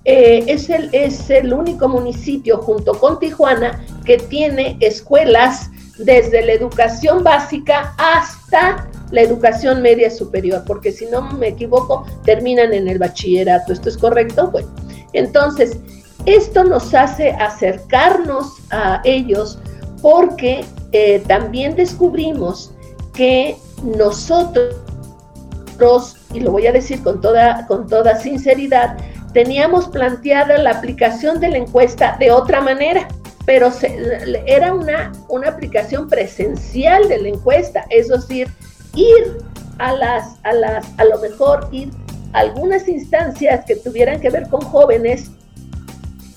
[0.05, 6.53] eh, es, el, es el único municipio junto con Tijuana que tiene escuelas desde la
[6.53, 12.99] educación básica hasta la educación media superior, porque si no me equivoco, terminan en el
[12.99, 13.73] bachillerato.
[13.73, 14.49] ¿Esto es correcto?
[14.51, 14.69] Bueno,
[15.13, 15.77] entonces,
[16.25, 19.57] esto nos hace acercarnos a ellos
[20.01, 22.71] porque eh, también descubrimos
[23.13, 24.75] que nosotros,
[26.33, 28.97] y lo voy a decir con toda, con toda sinceridad,
[29.33, 33.07] teníamos planteada la aplicación de la encuesta de otra manera
[33.49, 33.71] pero
[34.45, 38.47] era una, una aplicación presencial de la encuesta, es decir,
[38.93, 39.39] ir
[39.79, 41.89] a las, a las, a lo mejor ir
[42.33, 45.31] a algunas instancias que tuvieran que ver con jóvenes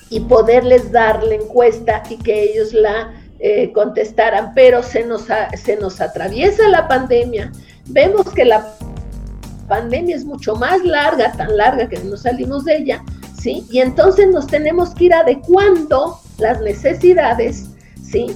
[0.09, 5.75] y poderles dar la encuesta y que ellos la eh, contestaran, pero se nos, se
[5.75, 7.51] nos atraviesa la pandemia,
[7.89, 8.73] vemos que la
[9.67, 13.03] pandemia es mucho más larga, tan larga que no salimos de ella,
[13.39, 13.67] ¿sí?
[13.69, 17.65] Y entonces nos tenemos que ir adecuando las necesidades,
[18.01, 18.27] ¿sí?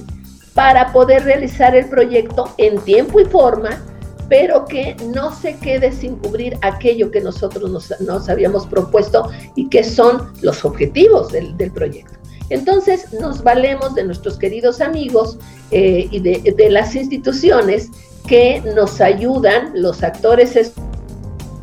[0.54, 3.82] Para poder realizar el proyecto en tiempo y forma,
[4.28, 9.82] pero que no se quede sin cubrir aquello que nosotros nos, habíamos propuesto y que
[9.82, 12.14] son los objetivos del, proyecto.
[12.50, 15.38] Entonces nos valemos de nuestros queridos amigos
[15.70, 17.90] eh, y de, de, las instituciones
[18.26, 20.56] que nos ayudan, los actores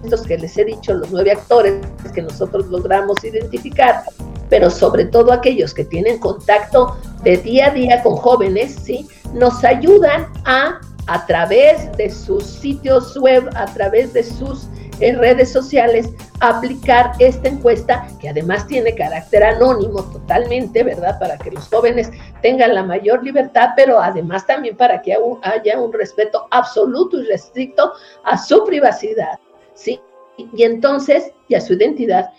[0.05, 1.75] estos que les he dicho, los nueve actores
[2.13, 4.03] que nosotros logramos identificar,
[4.49, 9.07] pero sobre todo aquellos que tienen contacto de día a día con jóvenes, ¿sí?
[9.33, 14.67] Nos ayudan a, a través de sus sitios web, a través de sus
[15.01, 21.19] eh, redes sociales, aplicar esta encuesta, que además tiene carácter anónimo totalmente, ¿verdad?
[21.19, 22.09] Para que los jóvenes
[22.41, 27.91] tengan la mayor libertad, pero además también para que haya un respeto absoluto y restricto
[28.23, 29.37] a su privacidad,
[29.73, 29.99] ¿sí?
[30.37, 32.29] Y entonces, y a su identidad,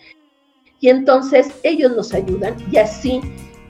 [0.80, 3.20] y entonces ellos nos ayudan y así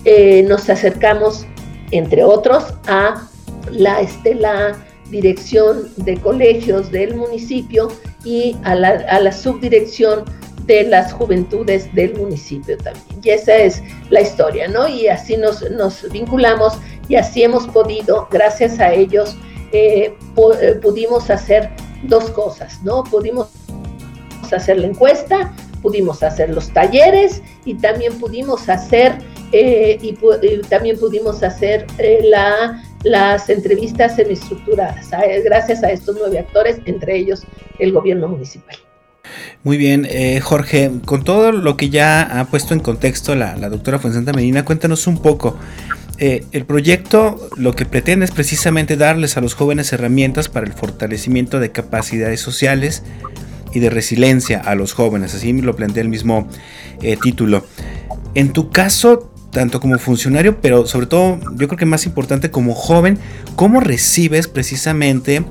[0.04, 1.46] eh, nos acercamos,
[1.90, 3.28] entre otros, a
[3.70, 4.38] la, este,
[5.10, 7.88] dirección de colegios del municipio
[8.24, 10.24] y a la, subdirección
[10.64, 13.20] de las juventudes del municipio también.
[13.22, 14.88] Y esa es la historia, ¿no?
[14.88, 16.74] Y así nos, nos vinculamos
[17.08, 19.36] y así hemos podido, gracias a ellos,
[19.72, 20.14] eh,
[20.60, 21.70] eh, pudimos hacer
[22.04, 23.04] dos cosas, ¿no?
[23.04, 23.48] Pudimos
[24.52, 29.18] hacer la encuesta, pudimos hacer los talleres y también pudimos hacer
[29.53, 30.16] eh, y,
[30.68, 35.11] también pudimos hacer eh, la, las entrevistas semiestructuradas,
[35.44, 37.42] gracias a estos nueve actores, entre ellos
[37.78, 38.76] el gobierno municipal.
[39.64, 43.68] Muy bien, eh, Jorge, con todo lo que ya ha puesto en contexto la, la
[43.68, 45.57] doctora Fuenzanta Medina, cuéntanos un poco.
[46.18, 50.72] Eh, el proyecto lo que pretende es precisamente darles a los jóvenes herramientas para el
[50.72, 53.03] fortalecimiento de capacidades sociales
[53.77, 56.49] y de resiliencia a los jóvenes, así lo plantea el mismo
[57.03, 57.66] eh, título.
[58.35, 62.74] En tu caso, tanto como funcionario, pero sobre todo yo creo que más importante como
[62.74, 63.18] joven,
[63.55, 65.45] ¿cómo recibes precisamente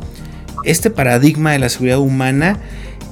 [0.63, 2.59] este paradigma de la seguridad humana?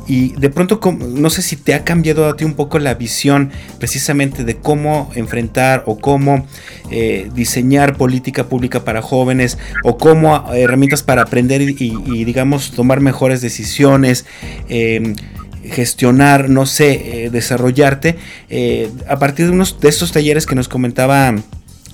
[0.07, 3.51] Y de pronto, no sé si te ha cambiado a ti un poco la visión
[3.79, 6.45] precisamente de cómo enfrentar o cómo
[6.91, 13.41] eh, diseñar política pública para jóvenes o cómo herramientas para aprender y, digamos, tomar mejores
[13.41, 14.25] decisiones.
[14.67, 15.15] Em,
[15.63, 18.17] gestionar, no sé, eh, desarrollarte
[18.49, 21.33] eh, a partir de unos de estos talleres que nos comentaba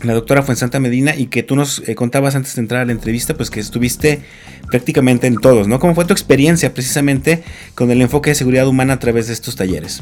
[0.04, 2.92] la doctora Fuensanta Medina y que tú nos eh, contabas antes de entrar a la
[2.92, 4.22] entrevista, pues que estuviste
[4.68, 5.80] prácticamente en todos, ¿no?
[5.80, 7.44] ¿Cómo fue tu experiencia precisamente
[7.76, 10.02] con el enfoque de seguridad humana a través de estos talleres?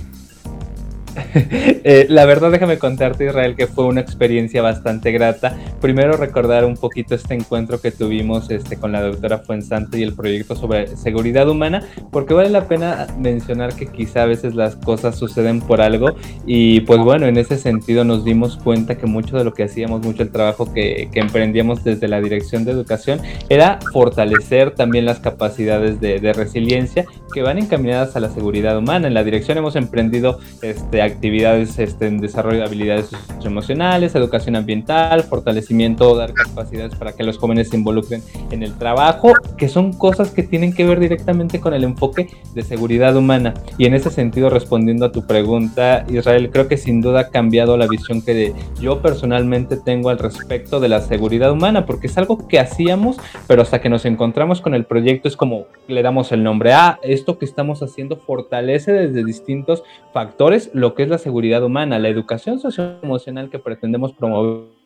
[1.89, 5.57] Eh, la verdad, déjame contarte, Israel, que fue una experiencia bastante grata.
[5.79, 10.13] Primero, recordar un poquito este encuentro que tuvimos este, con la doctora Fuensante y el
[10.13, 15.15] proyecto sobre seguridad humana, porque vale la pena mencionar que quizá a veces las cosas
[15.15, 16.17] suceden por algo.
[16.45, 20.01] Y pues bueno, en ese sentido nos dimos cuenta que mucho de lo que hacíamos,
[20.01, 25.19] mucho el trabajo que, que emprendíamos desde la Dirección de Educación, era fortalecer también las
[25.19, 29.07] capacidades de, de resiliencia que van encaminadas a la seguridad humana.
[29.07, 33.09] En la dirección hemos emprendido este, actividades en desarrollo de habilidades
[33.43, 39.33] emocionales, educación ambiental, fortalecimiento, dar capacidades para que los jóvenes se involucren en el trabajo,
[39.57, 43.55] que son cosas que tienen que ver directamente con el enfoque de seguridad humana.
[43.79, 47.77] Y en ese sentido, respondiendo a tu pregunta, Israel, creo que sin duda ha cambiado
[47.77, 52.47] la visión que yo personalmente tengo al respecto de la seguridad humana, porque es algo
[52.47, 56.43] que hacíamos, pero hasta que nos encontramos con el proyecto es como le damos el
[56.43, 61.17] nombre a ah, esto que estamos haciendo fortalece desde distintos factores lo que es la
[61.17, 64.76] seguridad humana, la educación socioemocional que pretendemos promover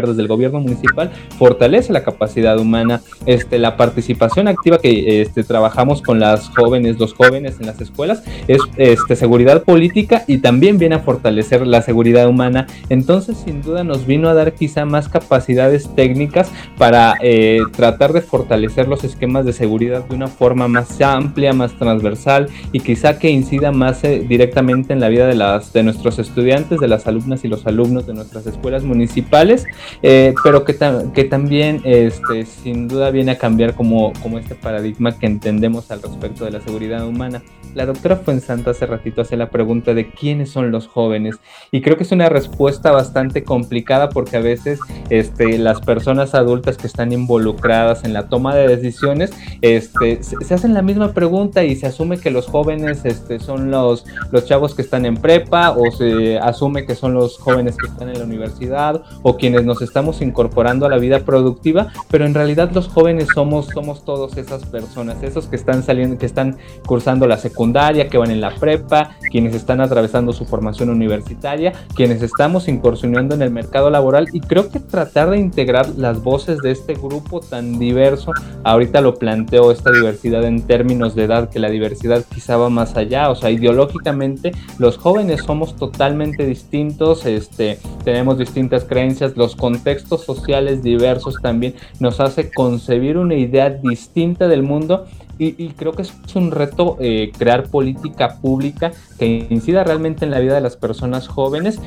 [0.00, 6.00] desde el gobierno municipal fortalece la capacidad humana, este, la participación activa que este, trabajamos
[6.00, 10.94] con las jóvenes, los jóvenes en las escuelas, es este, seguridad política y también viene
[10.94, 12.66] a fortalecer la seguridad humana.
[12.88, 18.22] Entonces, sin duda, nos vino a dar quizá más capacidades técnicas para eh, tratar de
[18.22, 23.30] fortalecer los esquemas de seguridad de una forma más amplia, más transversal y quizá que
[23.30, 27.44] incida más eh, directamente en la vida de, las, de nuestros estudiantes, de las alumnas
[27.44, 29.66] y los alumnos de nuestras escuelas municipales
[30.02, 30.76] eh, pero que,
[31.14, 36.02] que también este, sin duda viene a cambiar como, como este paradigma que entendemos al
[36.02, 37.42] respecto de la seguridad humana.
[37.74, 41.36] La doctora Fuensanta hace ratito hace la pregunta de quiénes son los jóvenes
[41.70, 44.78] y creo que es una respuesta bastante complicada porque a veces
[45.08, 50.74] este, las personas adultas que están involucradas en la toma de decisiones este, se, hacen
[50.74, 54.82] la misma pregunta y se asume que los jóvenes este, son los, los chavos que
[54.82, 59.02] están en prepa o se asume que son los jóvenes que están en la universidad
[59.22, 63.68] o quienes nos estamos incorporando a la vida productiva, pero en realidad los jóvenes somos,
[63.68, 68.30] somos todos esas personas, esos que están saliendo, que están cursando la secundaria que van
[68.30, 73.88] en la prepa, quienes están atravesando su formación universitaria, quienes estamos incursionando en el mercado
[73.88, 78.32] laboral y creo que tratar de integrar las voces de este grupo tan diverso,
[78.64, 82.94] ahorita lo planteo esta diversidad en términos de edad, que la diversidad quizá va más
[82.96, 90.24] allá, o sea, ideológicamente los jóvenes somos totalmente distintos, este, tenemos distintas creencias, los contextos
[90.24, 95.06] sociales diversos también nos hace concebir una idea distinta del mundo
[95.38, 100.40] y, creo que es un reto eh, crear política pública que incida realmente en la
[100.40, 101.80] vida de las personas jóvenes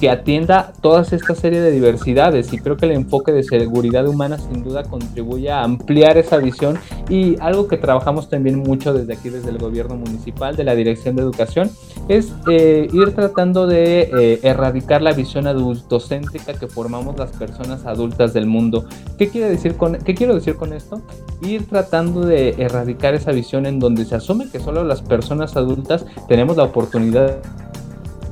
[0.00, 4.38] que atienda toda esta serie de diversidades y creo que el enfoque de seguridad humana
[4.38, 6.78] sin duda contribuye a ampliar esa visión
[7.08, 11.16] y algo que trabajamos también mucho desde aquí, desde el gobierno municipal, de la Dirección
[11.16, 11.70] de Educación,
[12.08, 18.32] es eh, ir tratando de eh, erradicar la visión adultocéntrica que formamos las personas adultas
[18.32, 18.84] del mundo.
[19.18, 21.02] ¿Qué, quiere decir con, ¿Qué quiero decir con esto?
[21.42, 26.06] Ir tratando de erradicar esa visión en donde se asume que solo las personas adultas
[26.28, 27.38] tenemos la oportunidad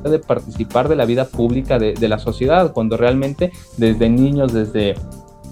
[0.09, 4.95] de participar de la vida pública de, la sociedad, cuando realmente desde niños, desde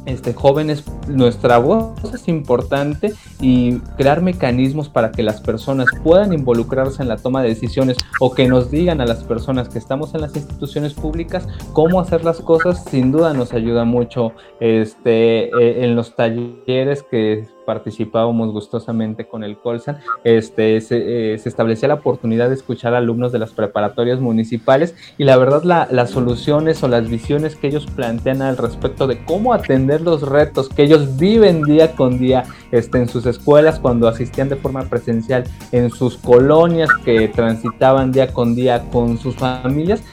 [0.05, 7.01] este, jóvenes, nuestra voz es importante y crear mecanismos para que las personas puedan involucrarse
[7.01, 10.21] en la toma de decisiones o que nos digan a las personas que estamos en
[10.21, 15.95] las instituciones públicas cómo hacer las cosas, sin duda nos ayuda mucho este, eh, en
[15.95, 22.55] los talleres que participábamos gustosamente con el Colsan, este, se, se, establecía la oportunidad de
[22.55, 27.55] escuchar alumnos de las preparatorias municipales y la verdad la, las soluciones o las visiones
[27.55, 32.19] que ellos plantean al respecto de cómo atender los retos que ellos viven día con
[32.19, 38.11] día este, en sus escuelas cuando asistían de forma presencial, en sus colonias que transitaban
[38.11, 40.03] día con día con sus familias,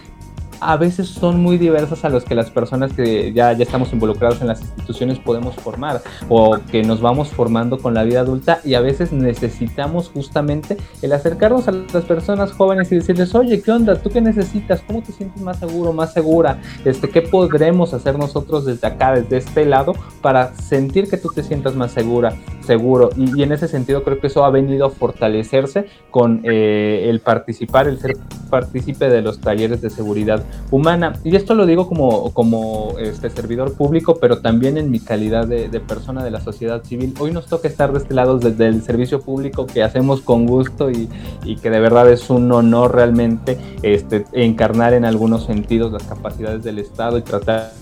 [0.62, 4.40] a veces son muy diversas a los que las personas que ya, ya estamos involucrados
[4.40, 8.74] en las instituciones podemos formar o que nos vamos formando con la vida adulta y
[8.74, 13.96] a veces necesitamos justamente el acercarnos a las personas jóvenes y decirles, oye, ¿qué onda?
[13.96, 14.82] ¿Tú qué necesitas?
[14.86, 16.58] ¿Cómo te sientes más seguro, más segura?
[16.84, 21.42] Este, ¿Qué podremos hacer nosotros desde acá, desde este lado, para sentir que tú te
[21.42, 23.10] sientas más segura, seguro?
[23.16, 27.88] Y, en ese sentido creo que eso ha venido a fortalecerse con eh, el participar,
[27.88, 28.12] el ser
[28.50, 31.14] partícipe de los talleres de seguridad humana.
[31.24, 35.68] Y esto lo digo como, como este servidor público, pero también en mi calidad de,
[35.80, 37.14] persona de la sociedad civil.
[37.18, 40.90] Hoy nos toca estar de este lado desde el servicio público que hacemos con gusto
[40.90, 41.09] y,
[41.44, 46.62] y que de verdad es un honor realmente este, encarnar en algunos sentidos las capacidades
[46.62, 47.72] del Estado y tratar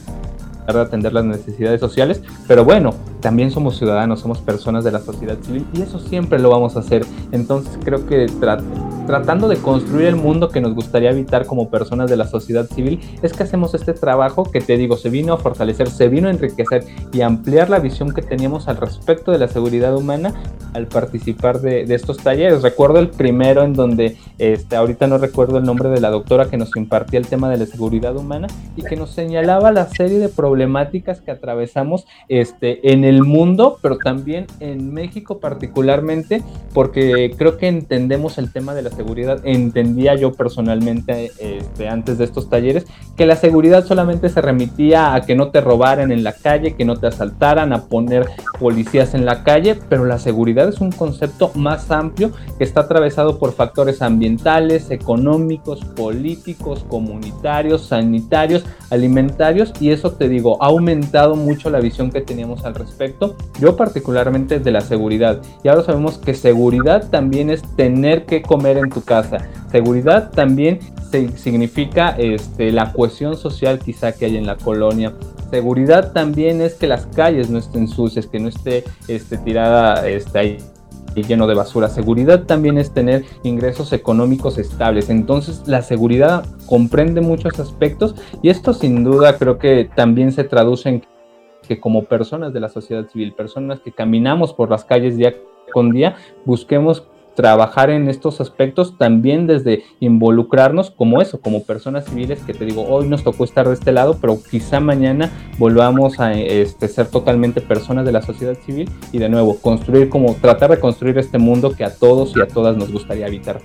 [0.72, 5.36] de atender las necesidades sociales, pero bueno, también somos ciudadanos, somos personas de la sociedad
[5.42, 7.04] civil y eso siempre lo vamos a hacer.
[7.32, 8.26] Entonces creo que
[9.10, 13.00] tratando de construir el mundo que nos gustaría habitar como personas de la sociedad civil,
[13.22, 16.30] es que hacemos este trabajo que te digo, se vino a fortalecer, se vino a
[16.30, 20.32] enriquecer y ampliar la visión que teníamos al respecto de la seguridad humana
[20.74, 22.62] al participar de, estos talleres.
[22.62, 26.56] Recuerdo el primero en donde, este, ahorita no recuerdo el nombre de la doctora que
[26.56, 28.46] nos impartía el tema de la seguridad humana
[28.76, 33.98] y que nos señalaba la serie de problemáticas que atravesamos este, en el mundo, pero
[33.98, 38.99] también en México particularmente, porque creo que entendemos el tema de la seguridad.
[39.44, 42.86] Entendía yo personalmente este, antes de estos talleres
[43.16, 46.84] que la seguridad solamente se remitía a que no te robaran en la calle, que
[46.84, 48.26] no te asaltaran, a poner
[48.58, 53.38] policías en la calle, pero la seguridad es un concepto más amplio que está atravesado
[53.38, 61.70] por factores ambientales, económicos, políticos, comunitarios, sanitarios, alimentarios, y eso te digo, ha aumentado mucho
[61.70, 65.40] la visión que teníamos al respecto yo particularmente de la seguridad.
[65.62, 69.38] Y ahora sabemos que seguridad también es tener que comer en tu casa.
[69.70, 70.80] Seguridad también
[71.36, 75.14] significa este, la cohesión social quizá que hay en la colonia.
[75.50, 80.38] Seguridad también es que las calles no estén sucias, que no esté este, tirada este,
[80.38, 80.58] ahí
[81.14, 81.88] lleno de basura.
[81.88, 85.10] Seguridad también es tener ingresos económicos estables.
[85.10, 90.88] Entonces la seguridad comprende muchos aspectos y esto sin duda creo que también se traduce
[90.88, 91.02] en
[91.66, 95.34] que como personas de la sociedad civil, personas que caminamos por las calles día
[95.72, 97.04] con día, busquemos
[97.34, 102.86] trabajar en estos aspectos también desde involucrarnos como eso, como personas civiles que te digo,
[102.88, 107.60] hoy nos tocó estar de este lado, pero quizá mañana volvamos a este, ser totalmente
[107.60, 111.74] personas de la sociedad civil y de nuevo construir como tratar de construir este mundo
[111.74, 113.60] que a todos y a todas nos gustaría habitar.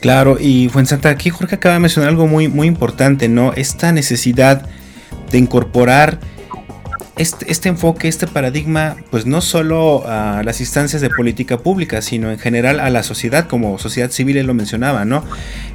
[0.00, 3.52] Claro, y Fuensanta, aquí Jorge acaba de mencionar algo muy, muy importante, ¿no?
[3.54, 4.66] Esta necesidad
[5.30, 6.20] de incorporar
[7.16, 12.30] este, este, enfoque, este paradigma, pues no solo a las instancias de política pública, sino
[12.30, 15.24] en general a la sociedad, como sociedad civil, lo mencionaba, ¿no?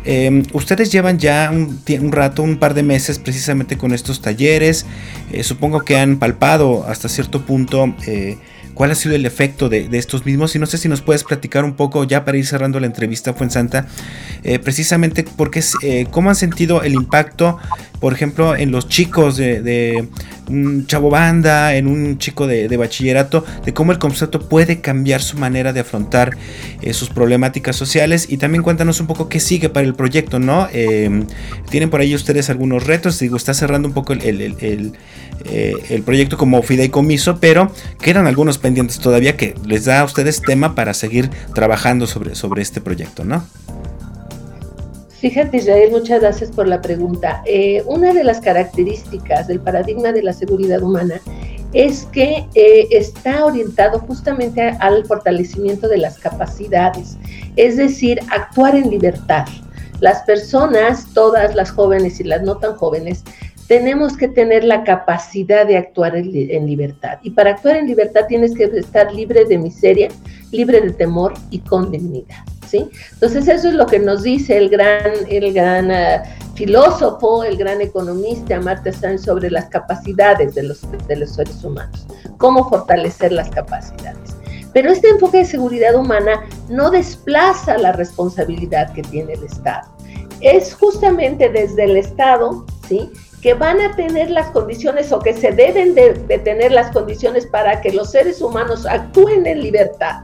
[0.05, 4.85] Em, ustedes llevan ya un, rato, un par de meses precisamente con estos talleres,
[5.31, 8.37] eh, supongo que han palpado hasta cierto punto eh,
[8.75, 11.65] cuál ha sido el efecto de, estos mismos y no sé si nos puedes platicar
[11.65, 13.87] un poco ya para ir cerrando la entrevista Fuensanta,
[14.43, 15.63] eh, precisamente porque
[16.11, 17.57] cómo han sentido el impacto,
[18.01, 20.07] por ejemplo, en los chicos de,
[20.49, 25.37] un chavo banda, en un chico de, bachillerato, de cómo el concepto puede cambiar su
[25.37, 26.35] manera de afrontar
[26.81, 30.67] eh, sus problemáticas sociales y también cuéntanos un poco qué sigue para el proyecto, ¿no?
[30.73, 31.27] Em,
[31.69, 34.41] tienen por ahí ustedes algunos retos, digo, está cerrando un poco el,
[35.45, 37.71] el proyecto como fideicomiso, pero
[38.01, 42.63] quedan algunos pendientes todavía que les da a ustedes tema para seguir trabajando sobre, sobre
[42.63, 43.45] este proyecto, ¿no?
[45.21, 47.43] Fíjate, Israel, muchas gracias por la pregunta.
[47.45, 51.21] Eh, una de las características del paradigma de la seguridad humana
[51.73, 57.17] es que eh, está orientado justamente al fortalecimiento de las capacidades,
[57.55, 59.45] es decir, actuar en libertad.
[59.99, 63.23] Las personas, todas las jóvenes y las no tan jóvenes,
[63.67, 67.19] tenemos que tener la capacidad de actuar en, libertad.
[67.21, 70.07] Y para actuar en libertad tienes que estar libre de miseria,
[70.51, 72.43] libre de temor y con dignidad.
[72.73, 76.21] Entonces eso es lo que nos dice el gran, el gran eh,
[76.55, 82.05] filósofo, el gran economista Marta Sánchez sobre las capacidades de los, de los seres humanos,
[82.37, 84.35] cómo fortalecer las capacidades.
[84.73, 89.89] Pero este enfoque de seguridad humana no desplaza la responsabilidad que tiene el Estado.
[90.39, 93.11] Es justamente desde el Estado, ¿sí?
[93.41, 96.13] que van a tener las condiciones o que se deben de,
[96.43, 100.23] tener las condiciones para que los seres humanos actúen en libertad,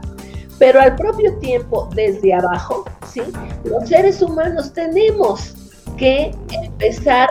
[0.58, 3.22] pero al propio tiempo desde abajo, ¿sí?
[3.64, 5.54] Los seres humanos tenemos
[5.96, 7.28] que empezar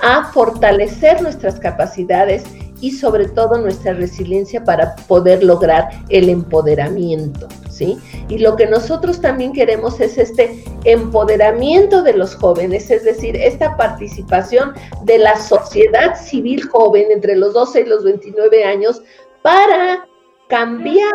[0.00, 2.44] a fortalecer nuestras capacidades
[2.80, 7.48] y sobre todo nuestra resiliencia para poder lograr el empoderamiento.
[7.70, 7.98] ¿sí?
[8.28, 13.76] Y lo que nosotros también queremos es este empoderamiento de los jóvenes, es decir, esta
[13.76, 19.02] participación de la sociedad civil joven entre los 12 y los 29 años
[19.42, 20.06] para
[20.48, 21.12] cambiar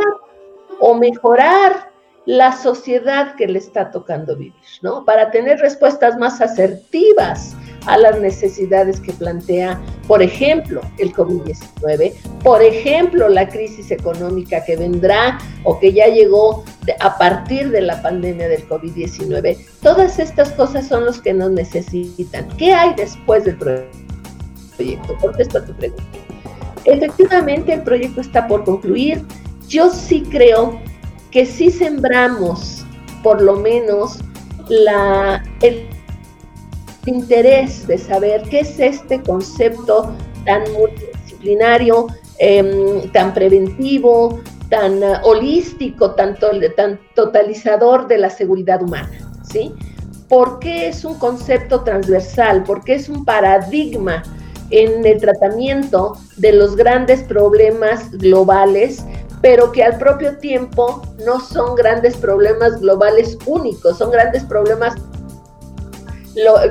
[0.79, 1.89] o mejorar
[2.25, 4.53] la sociedad que le está tocando vivir,
[4.83, 5.03] ¿no?
[5.03, 7.55] Para tener respuestas más asertivas
[7.87, 12.13] a las necesidades que plantea, por ejemplo, el COVID-19,
[12.43, 16.63] por ejemplo, la crisis económica que vendrá o que ya llegó
[16.99, 19.57] a partir de la pandemia del COVID-19.
[19.81, 22.47] Todas estas cosas son los que nos necesitan.
[22.57, 25.17] ¿Qué hay después del proyecto?
[25.19, 26.03] Contesto a tu pregunta.
[26.85, 29.25] Efectivamente, el proyecto está por concluir.
[29.69, 30.81] Yo sí creo
[31.29, 32.83] que si sembramos
[33.21, 34.17] por lo menos
[35.61, 35.87] el
[37.05, 40.11] interés de saber qué es este concepto
[40.45, 42.07] tan multidisciplinario,
[42.39, 46.37] em, tan preventivo, tan uh, holístico, tan,
[46.75, 49.73] tan totalizador de la seguridad humana, ¿sí?
[50.27, 52.63] ¿Por qué es un concepto transversal?
[52.63, 54.23] ¿Por qué es un paradigma
[54.71, 59.03] en el tratamiento de los grandes problemas globales,
[59.41, 64.95] pero que al propio tiempo no son grandes problemas globales únicos, son grandes problemas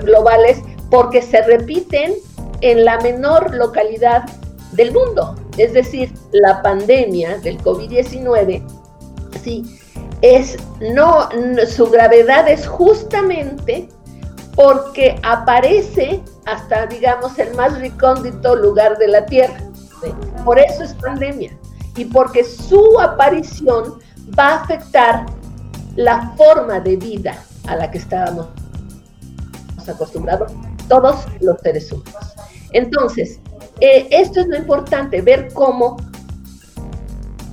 [0.02, 0.60] globales
[0.90, 2.14] porque se repiten
[2.60, 4.24] en la menor localidad
[4.72, 5.34] del mundo.
[5.56, 8.62] Es decir, la pandemia del COVID-19,
[9.42, 9.78] sí,
[10.22, 11.28] es no,
[11.66, 13.88] su gravedad es justamente
[14.54, 19.58] porque aparece hasta, digamos, el más recóndito lugar de la Tierra.
[20.44, 21.56] Por eso es pandemia.
[21.98, 23.98] Y porque su aparición
[24.38, 25.26] va a afectar
[25.96, 27.36] la forma de vida
[27.66, 28.46] a la que estábamos
[29.88, 30.52] acostumbrados
[30.88, 32.34] todos los seres humanos.
[32.72, 33.40] Entonces,
[33.80, 35.96] eh, esto es lo importante, ver cómo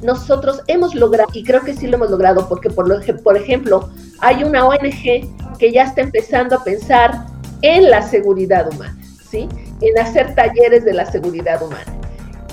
[0.03, 3.89] nosotros hemos logrado, y creo que sí lo hemos logrado, porque por, lo, por ejemplo,
[4.19, 7.25] hay una ONG que ya está empezando a pensar
[7.61, 8.97] en la seguridad humana,
[9.29, 9.49] ¿sí?
[9.81, 11.95] En hacer talleres de la seguridad humana.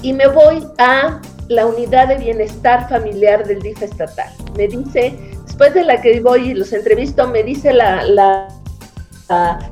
[0.01, 1.20] Y me voy a
[1.53, 4.32] la unidad de bienestar familiar del DIF estatal.
[4.57, 8.48] Me dice, después de la que voy y los entrevisto, me dice la, la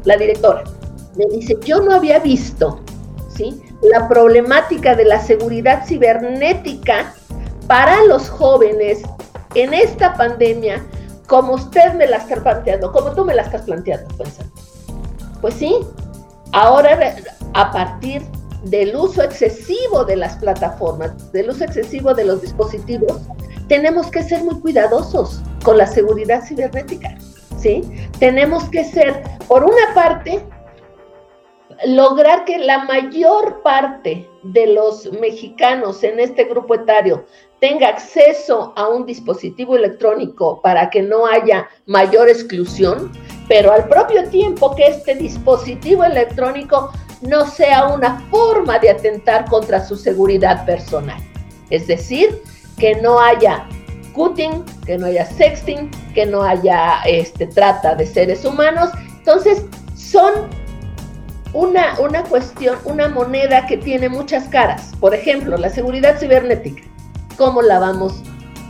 [0.05, 0.65] la, directora.
[1.17, 2.81] Me dice, yo no había visto
[3.37, 3.61] ¿sí?
[3.83, 7.15] la problemática de la seguridad cibernética
[7.67, 9.03] para los jóvenes
[9.55, 10.85] en esta pandemia
[11.27, 14.53] como usted me la está planteando, como tú me la estás planteando, pensando.
[15.41, 15.77] Pues sí,
[16.53, 16.99] ahora
[17.55, 18.23] a partir
[18.65, 23.21] del uso excesivo de las plataformas, del uso excesivo de los dispositivos,
[23.69, 27.17] tenemos que ser muy cuidadosos con la seguridad cibernética.
[27.59, 27.83] ¿sí?
[28.19, 30.45] Tenemos que ser, por una parte,
[31.87, 37.25] lograr que la mayor parte de los mexicanos en este grupo etario
[37.61, 43.13] tenga acceso a un dispositivo electrónico para que no haya mayor exclusión,
[43.49, 46.91] pero al propio tiempo que este dispositivo electrónico
[47.23, 51.21] no sea una forma de atentar contra su seguridad personal.
[51.71, 52.43] Es decir,
[52.79, 53.67] que no haya
[54.13, 58.91] cutting, que no haya sexting, que no haya este, trata de seres humanos.
[59.19, 59.65] Entonces,
[59.95, 60.33] son
[61.53, 64.93] una, una cuestión, una moneda que tiene muchas caras.
[64.99, 66.83] Por ejemplo, la seguridad cibernética.
[67.37, 68.23] ¿Cómo la vamos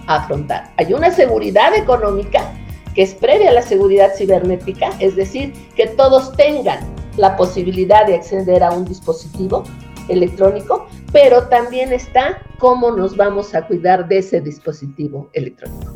[0.07, 0.71] a afrontar?
[0.77, 2.53] Hay una seguridad económica
[2.95, 6.81] que es previa a la seguridad cibernética, es decir, que todos tengan
[7.17, 9.65] la posibilidad de acceder a un dispositivo
[10.09, 15.95] electrónico, pero también está cómo nos vamos a cuidar de ese dispositivo electrónico.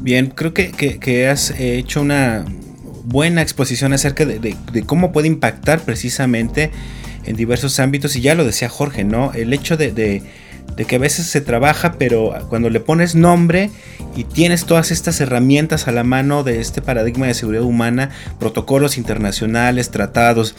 [0.00, 2.44] Bien, creo que, has hecho una
[3.04, 4.56] buena exposición acerca de,
[4.86, 6.70] cómo puede impactar precisamente
[7.24, 9.32] en diversos ámbitos y ya lo decía Jorge, ¿no?
[9.32, 10.22] El hecho de de
[10.84, 13.70] que a veces se trabaja, pero cuando le pones nombre
[14.16, 18.96] y tienes todas estas herramientas a la mano de este paradigma de seguridad humana, protocolos
[18.98, 20.54] internacionales, tratados,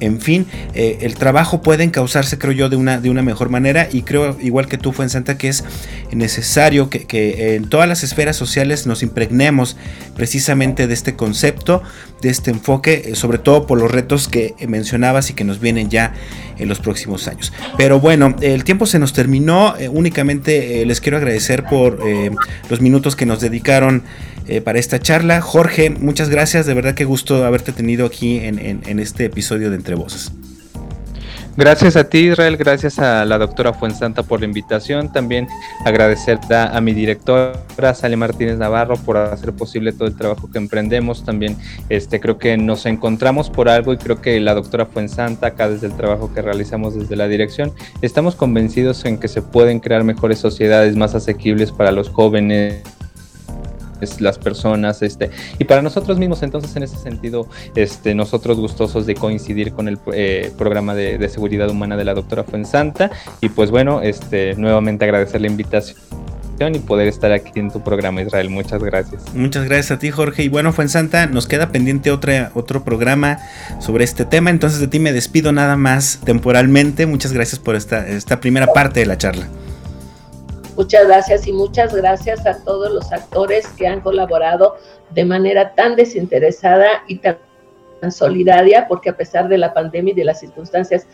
[0.00, 3.88] en fin, eh, el trabajo puede encauzarse, creo yo, de una, de una mejor manera
[3.92, 5.64] y creo, igual que tú, Santa, que es
[6.12, 9.76] necesario que, que en todas las esferas sociales nos impregnemos
[10.16, 11.82] precisamente de este concepto,
[12.22, 15.90] de este enfoque, eh, sobre todo por los retos que mencionabas y que nos vienen
[15.90, 16.14] ya
[16.58, 17.52] en los próximos años.
[17.76, 22.30] Pero bueno, el tiempo se nos terminó eh, únicamente eh, les quiero agradecer por eh,
[22.68, 24.02] los minutos que nos dedicaron
[24.62, 25.40] para esta charla.
[25.40, 29.94] Jorge, muchas gracias, de verdad que gusto haberte tenido aquí en, este episodio de Entre
[29.94, 30.32] Voces.
[31.56, 35.12] Gracias a ti, Israel, gracias a la doctora Fuensanta por la invitación.
[35.12, 35.46] También
[35.84, 41.24] agradecer a, mi directora, Sale Martínez Navarro, por hacer posible todo el trabajo que emprendemos.
[41.24, 41.56] También
[41.88, 45.86] este, creo que nos encontramos por algo y creo que la doctora Fuensanta, acá desde
[45.86, 50.40] el trabajo que realizamos desde la dirección, estamos convencidos en que se pueden crear mejores
[50.40, 52.82] sociedades más asequibles para los jóvenes
[54.20, 59.14] las personas, este, y para nosotros mismos, entonces en ese sentido, este, nosotros gustosos de
[59.14, 64.00] coincidir con el eh, programa de, seguridad humana de la doctora Fuensanta, y pues bueno,
[64.02, 65.96] este, nuevamente agradecer la invitación
[66.74, 68.48] y poder estar aquí en tu programa, Israel.
[68.48, 69.22] Muchas gracias.
[69.34, 70.44] Muchas gracias a ti, Jorge.
[70.44, 73.38] Y bueno, Fuensanta, nos queda pendiente otra, otro programa
[73.80, 74.50] sobre este tema.
[74.50, 77.06] Entonces de ti me despido nada más temporalmente.
[77.06, 79.48] Muchas gracias por esta, esta primera parte de la charla.
[80.76, 84.76] Muchas gracias y muchas gracias a todos los actores que han colaborado
[85.14, 87.38] de manera tan desinteresada y tan
[88.10, 91.06] solidaria, porque a pesar de la pandemia y de las circunstancias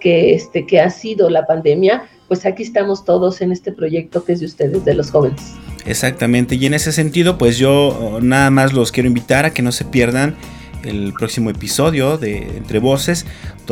[0.00, 4.32] que, este, que ha sido la pandemia, pues aquí estamos todos en este proyecto que
[4.32, 5.54] es de ustedes, de los jóvenes.
[5.86, 9.70] Exactamente, y en ese sentido, pues yo nada más los quiero invitar a que no
[9.70, 10.36] se pierdan
[10.82, 13.24] el próximo episodio de Entre Voces,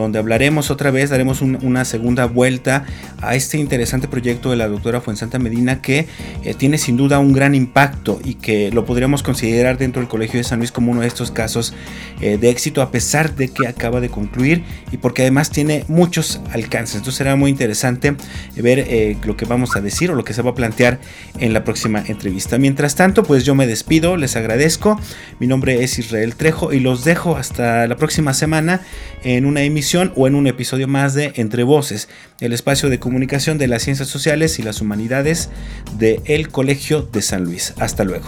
[0.03, 2.85] donde hablaremos otra vez, daremos una segunda vuelta
[3.21, 6.07] a este interesante proyecto de la doctora Fuensanta Medina que
[6.43, 10.39] eh, tiene sin duda un gran impacto y que lo podríamos considerar dentro del Colegio
[10.39, 11.75] de San Luis como uno de estos casos
[12.21, 16.41] eh, de éxito a pesar de que acaba de concluir y porque además tiene muchos
[16.53, 16.97] alcances.
[16.97, 18.17] Entonces será muy interesante
[18.57, 21.01] ver eh, lo que vamos a decir o lo que se va a plantear
[21.39, 22.59] en la próxima entrevista.
[22.59, 25.01] Mientras tanto, pues yo me despido, les agradezco.
[25.39, 28.81] Mi nombre es Israel Trejo y los dejo hasta la próxima semana
[29.23, 29.65] en una
[30.17, 32.09] o en un episodio más de Entre Voces,
[32.41, 35.51] el espacio de comunicación de las ciencias sociales y las humanidades
[35.99, 37.75] de El Colegio de San Luis.
[37.79, 38.27] Hasta luego.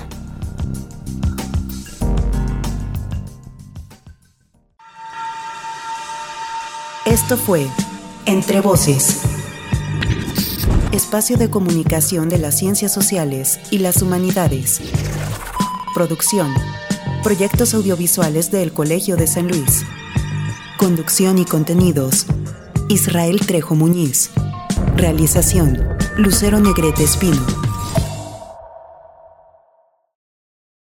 [7.07, 7.67] Esto fue
[8.27, 9.23] Entre Voces,
[10.93, 14.83] espacio de comunicación de las ciencias sociales y las humanidades.
[15.95, 16.53] Producción
[17.23, 19.85] Proyectos audiovisuales del Colegio de San Luis.
[20.77, 22.27] Conducción y contenidos.
[22.91, 24.31] Israel Trejo Muñiz.
[24.95, 25.83] Realización.
[26.19, 27.66] Lucero Negrete Espino.